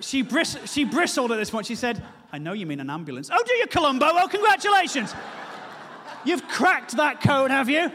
[0.00, 1.66] she, bris- she bristled at this point.
[1.66, 3.30] She said, I know you mean an ambulance.
[3.32, 4.06] Oh, do you, Columbo?
[4.14, 5.14] Well, congratulations.
[6.24, 7.90] You've cracked that code, have you?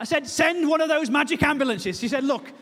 [0.00, 1.98] I said, send one of those magic ambulances.
[1.98, 2.52] She said, look,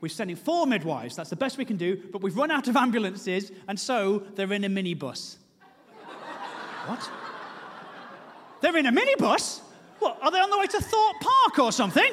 [0.00, 1.16] we're sending four midwives.
[1.16, 4.52] That's the best we can do, but we've run out of ambulances, and so they're
[4.52, 5.36] in a minibus.
[6.86, 7.10] what?
[8.60, 9.60] They're in a minibus?
[9.98, 12.12] What, are they on the way to Thorpe Park or something?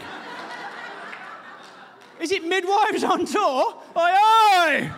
[2.19, 3.81] Is it midwives on tour?
[3.95, 4.91] Oi, oi!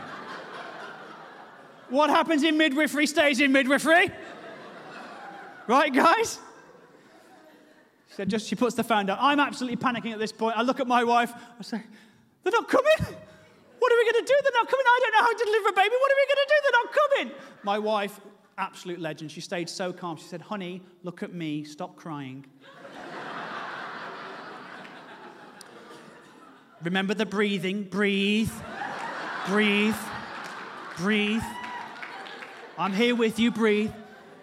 [1.89, 4.11] What happens in midwifery stays in midwifery.
[5.67, 6.39] Right, guys?
[8.07, 9.17] She said, just she puts the phone down.
[9.21, 10.57] I'm absolutely panicking at this point.
[10.57, 11.31] I look at my wife.
[11.59, 11.81] I say,
[12.43, 13.15] they're not coming.
[13.79, 14.39] What are we going to do?
[14.43, 14.85] They're not coming.
[14.87, 15.95] I don't know how to deliver a baby.
[15.99, 16.55] What are we going to do?
[16.63, 17.31] They're not coming.
[17.63, 18.19] My wife,
[18.57, 19.31] absolute legend.
[19.31, 20.17] She stayed so calm.
[20.17, 21.63] She said, honey, look at me.
[21.63, 22.45] Stop crying.
[26.83, 27.83] Remember the breathing.
[27.83, 28.51] Breathe.
[29.47, 29.95] Breathe.
[30.97, 31.43] Breathe.
[32.79, 33.91] I'm here with you, breathe.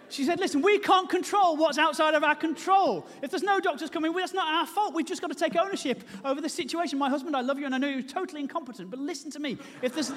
[0.09, 3.07] She said, Listen, we can't control what's outside of our control.
[3.23, 4.93] If there's no doctors coming, that's not our fault.
[4.93, 6.99] We've just got to take ownership over the situation.
[6.99, 9.57] My husband, I love you, and I know you're totally incompetent, but listen to me.
[9.81, 10.11] If there's,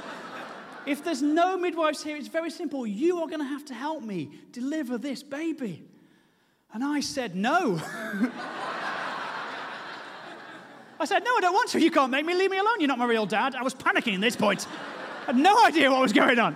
[0.85, 2.87] if there's no midwives here, it's very simple.
[2.87, 5.83] You are going to have to help me deliver this baby.
[6.75, 7.81] And I said, No.
[11.01, 11.81] I said, No, I don't want to.
[11.81, 12.35] You can't make me.
[12.35, 12.81] Leave me alone.
[12.81, 13.55] You're not my real dad.
[13.55, 14.67] I was panicking at this point.
[15.23, 16.55] I had no idea what was going on.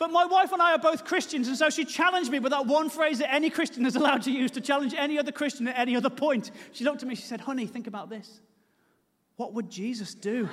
[0.00, 2.64] But my wife and I are both Christians, and so she challenged me with that
[2.64, 5.78] one phrase that any Christian is allowed to use to challenge any other Christian at
[5.78, 6.52] any other point.
[6.72, 8.40] She looked at me, she said, Honey, think about this.
[9.36, 10.48] What would Jesus do?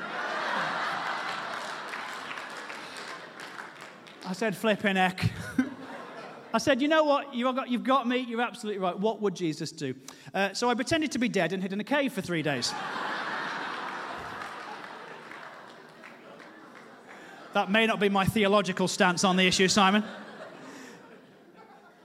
[4.26, 5.32] I said, Flipping heck.
[6.54, 7.34] I said, You know what?
[7.34, 8.18] You've got me.
[8.18, 9.00] You're absolutely right.
[9.00, 9.96] What would Jesus do?
[10.34, 12.74] Uh, so I pretended to be dead and hid in a cave for three days.
[17.58, 20.04] That may not be my theological stance on the issue, Simon.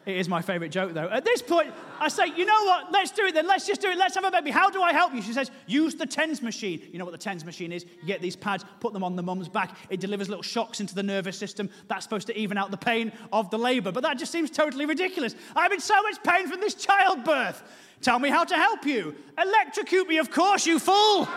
[0.06, 1.08] It is my favorite joke, though.
[1.08, 2.90] At this point, I say, you know what?
[2.90, 3.46] Let's do it then.
[3.46, 3.98] Let's just do it.
[3.98, 4.50] Let's have a baby.
[4.50, 5.20] How do I help you?
[5.20, 6.88] She says, use the TENS machine.
[6.90, 7.84] You know what the TENS machine is?
[8.00, 9.76] You get these pads, put them on the mum's back.
[9.90, 11.68] It delivers little shocks into the nervous system.
[11.86, 13.92] That's supposed to even out the pain of the labor.
[13.92, 15.36] But that just seems totally ridiculous.
[15.54, 17.62] I'm in so much pain from this childbirth.
[18.00, 19.14] Tell me how to help you.
[19.38, 21.28] Electrocute me, of course, you fool.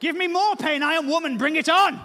[0.00, 0.82] Give me more pain.
[0.82, 1.38] I am woman.
[1.38, 2.00] Bring it on.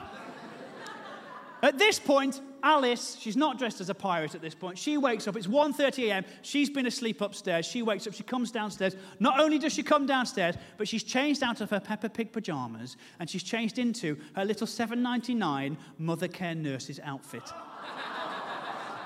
[1.63, 4.77] At this point, Alice, she's not dressed as a pirate at this point.
[4.77, 5.35] She wakes up.
[5.35, 6.25] It's 1:30 a.m.
[6.41, 7.65] She's been asleep upstairs.
[7.65, 8.13] She wakes up.
[8.13, 8.95] She comes downstairs.
[9.19, 12.97] Not only does she come downstairs, but she's changed out of her Peppa Pig pajamas
[13.19, 17.43] and she's changed into her little 7.99 Mothercare nurse's outfit.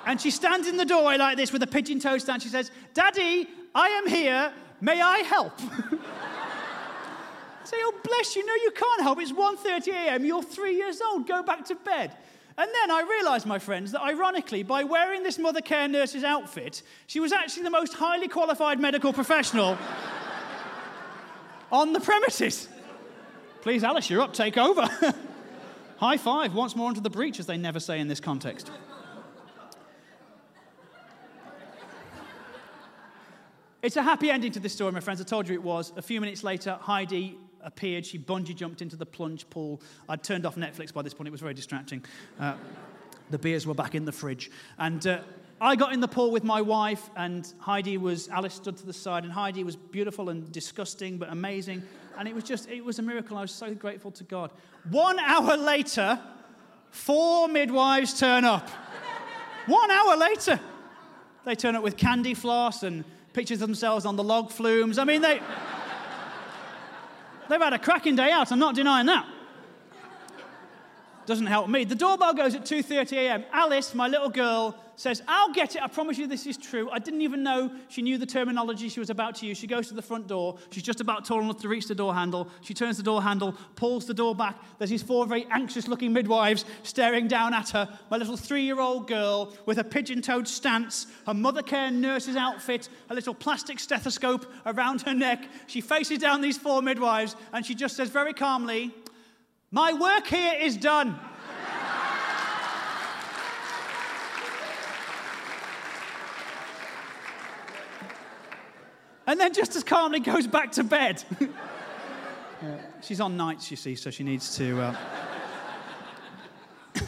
[0.06, 2.42] and she stands in the doorway like this with a pigeon toed stand.
[2.42, 4.52] She says, "Daddy, I am here.
[4.82, 5.54] May I help?"
[7.70, 8.46] say, "Oh, bless you.
[8.46, 9.20] No, you can't help.
[9.20, 10.26] It's 1:30 a.m.
[10.26, 11.28] You're three years old.
[11.28, 12.16] Go back to bed."
[12.58, 17.22] And then I realized, my friends, that ironically, by wearing this Mothercare nurse's outfit, she
[17.22, 19.78] was actually the most highly qualified medical professional
[21.72, 22.68] on the premises.
[23.62, 24.34] Please, Alice, you're up.
[24.34, 24.90] Take over.
[25.98, 28.72] High five once more into the breach, as they never say in this context.
[33.82, 35.22] It's a happy ending to this story, my friends.
[35.22, 35.94] I told you it was.
[35.96, 38.06] A few minutes later, Heidi appeared.
[38.06, 39.82] She bungee jumped into the plunge pool.
[40.08, 42.04] I'd turned off Netflix by this point, it was very distracting.
[42.40, 42.56] Uh,
[43.30, 44.50] the beers were back in the fridge.
[44.78, 45.20] And uh,
[45.62, 48.94] I got in the pool with my wife, and Heidi was, Alice stood to the
[48.94, 51.84] side, and Heidi was beautiful and disgusting, but amazing.
[52.18, 53.38] And it was just, it was a miracle.
[53.38, 54.52] I was so grateful to God.
[54.90, 56.20] One hour later,
[56.92, 58.70] four midwives turn up.
[59.68, 60.60] One hour later,
[61.46, 63.04] they turn up with candy floss and
[63.34, 64.98] pictures of themselves on the log flumes.
[64.98, 65.42] I mean, they.
[67.50, 68.52] They've had a cracking day out.
[68.52, 69.26] I'm not denying that.
[71.26, 71.84] Doesn't help me.
[71.84, 73.44] The doorbell goes at 2:30 a.m.
[73.52, 75.82] Alice, my little girl, says, "I'll get it.
[75.82, 79.00] I promise you this is true." I didn't even know she knew the terminology she
[79.00, 79.58] was about to use.
[79.58, 80.58] She goes to the front door.
[80.72, 82.50] She's just about tall enough to reach the door handle.
[82.62, 84.58] She turns the door handle, pulls the door back.
[84.78, 87.88] There's these four very anxious-looking midwives staring down at her.
[88.12, 93.80] My little three-year-old girl with a pigeon-toed stance, her Mothercare nurse's outfit, a little plastic
[93.80, 95.48] stethoscope around her neck.
[95.68, 98.94] She faces down these four midwives and she just says very calmly,
[99.72, 101.20] my work here is done.
[109.30, 111.24] And then just as calmly goes back to bed.
[113.04, 114.82] she's on nights, you see, so she needs to.
[114.82, 114.96] Uh...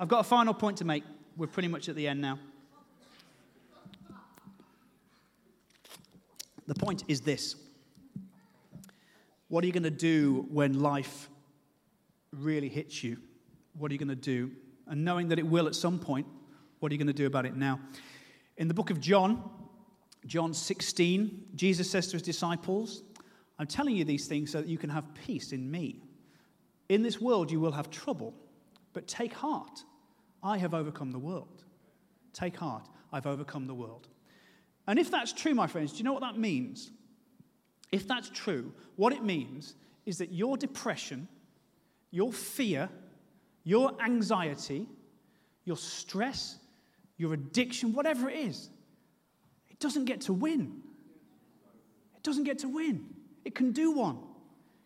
[0.00, 1.04] I've got a final point to make.
[1.36, 2.40] We're pretty much at the end now.
[6.66, 7.54] The point is this
[9.46, 11.28] what are you going to do when life
[12.32, 13.18] really hits you?
[13.78, 14.50] What are you going to do?
[14.88, 16.26] And knowing that it will at some point,
[16.80, 17.78] what are you going to do about it now?
[18.56, 19.48] In the book of John,
[20.26, 23.02] John 16, Jesus says to his disciples,
[23.58, 26.02] I'm telling you these things so that you can have peace in me.
[26.88, 28.34] In this world you will have trouble,
[28.92, 29.84] but take heart.
[30.42, 31.64] I have overcome the world.
[32.32, 32.88] Take heart.
[33.12, 34.08] I've overcome the world.
[34.86, 36.90] And if that's true, my friends, do you know what that means?
[37.92, 41.28] If that's true, what it means is that your depression,
[42.10, 42.88] your fear,
[43.62, 44.86] your anxiety,
[45.64, 46.58] your stress,
[47.16, 48.68] your addiction, whatever it is,
[49.74, 50.80] it doesn't get to win.
[52.16, 53.04] It doesn't get to win.
[53.44, 54.18] It can do one.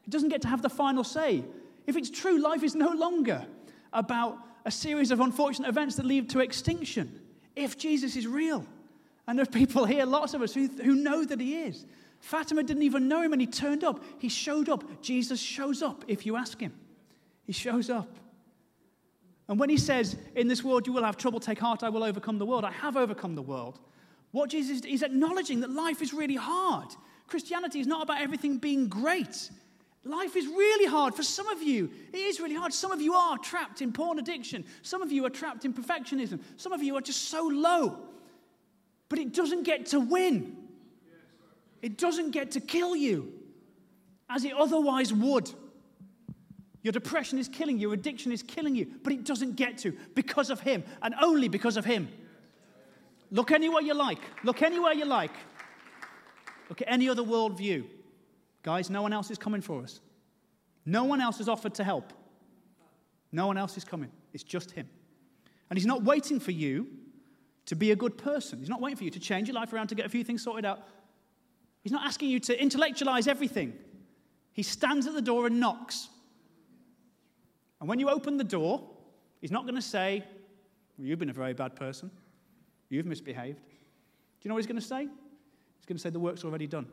[0.05, 1.45] It doesn't get to have the final say.
[1.87, 3.47] If it's true, life is no longer
[3.93, 7.21] about a series of unfortunate events that lead to extinction.
[7.55, 8.67] If Jesus is real,
[9.27, 11.85] and there are people here, lots of us, who, who know that he is,
[12.21, 14.03] Fatima didn't even know him and he turned up.
[14.19, 15.03] He showed up.
[15.03, 16.73] Jesus shows up if you ask him.
[17.45, 18.17] He shows up.
[19.49, 22.05] And when he says, In this world you will have trouble, take heart, I will
[22.05, 23.79] overcome the world, I have overcome the world.
[24.33, 26.89] What Jesus is acknowledging that life is really hard.
[27.27, 29.51] Christianity is not about everything being great.
[30.05, 31.91] Life is really hard for some of you.
[32.13, 32.73] It is really hard.
[32.73, 34.65] Some of you are trapped in porn addiction.
[34.83, 36.41] Some of you are trapped in perfectionism.
[36.57, 37.99] Some of you are just so low.
[39.09, 40.57] But it doesn't get to win.
[41.83, 43.33] It doesn't get to kill you
[44.29, 45.51] as it otherwise would.
[46.83, 49.97] Your depression is killing you, your addiction is killing you, but it doesn't get to
[50.15, 52.09] because of Him and only because of Him.
[53.31, 54.21] Look anywhere you like.
[54.43, 55.33] Look anywhere you like.
[56.69, 57.85] Look at any other worldview.
[58.63, 60.01] Guys, no one else is coming for us.
[60.85, 62.13] No one else has offered to help.
[63.31, 64.11] No one else is coming.
[64.33, 64.89] It's just Him.
[65.71, 66.87] And He's not waiting for you
[67.67, 68.59] to be a good person.
[68.59, 70.43] He's not waiting for you to change your life around to get a few things
[70.43, 70.81] sorted out.
[71.83, 73.75] He's not asking you to intellectualize everything.
[74.53, 76.09] He stands at the door and knocks.
[77.81, 78.83] And when you open the door,
[79.41, 80.25] He's not going to say,
[80.97, 82.11] well, You've been a very bad person.
[82.89, 83.59] You've misbehaved.
[83.59, 83.65] Do
[84.43, 85.03] you know what He's going to say?
[85.03, 86.87] He's going to say, The work's already done.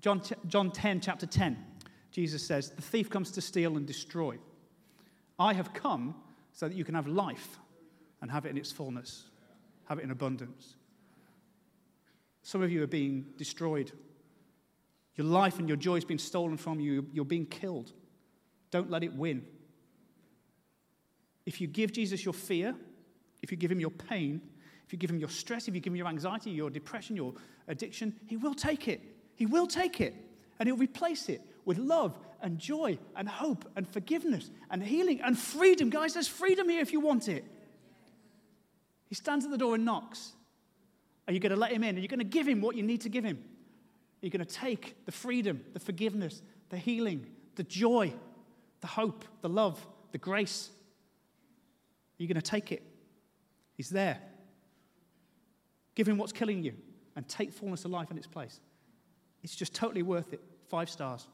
[0.00, 1.56] John, John 10, chapter 10,
[2.10, 4.38] Jesus says, The thief comes to steal and destroy.
[5.38, 6.14] I have come
[6.52, 7.58] so that you can have life
[8.20, 9.24] and have it in its fullness,
[9.86, 10.74] have it in abundance.
[12.42, 13.92] Some of you are being destroyed.
[15.16, 17.06] Your life and your joy has been stolen from you.
[17.12, 17.92] You're being killed.
[18.70, 19.44] Don't let it win.
[21.46, 22.74] If you give Jesus your fear,
[23.42, 24.40] if you give him your pain,
[24.86, 27.34] if you give him your stress, if you give him your anxiety, your depression, your
[27.68, 29.00] addiction, he will take it.
[29.34, 30.14] He will take it
[30.58, 35.38] and he'll replace it with love and joy and hope and forgiveness and healing and
[35.38, 35.90] freedom.
[35.90, 37.44] Guys, there's freedom here if you want it.
[39.06, 40.32] He stands at the door and knocks.
[41.26, 41.96] Are you going to let him in?
[41.96, 43.36] Are you going to give him what you need to give him?
[43.36, 47.26] Are you going to take the freedom, the forgiveness, the healing,
[47.56, 48.12] the joy,
[48.80, 50.70] the hope, the love, the grace?
[52.18, 52.82] Are you going to take it?
[53.82, 54.20] He's there.
[55.96, 56.74] Give him what's killing you
[57.16, 58.60] and take fullness of life in its place.
[59.42, 60.40] It's just totally worth it.
[60.68, 61.26] Five stars.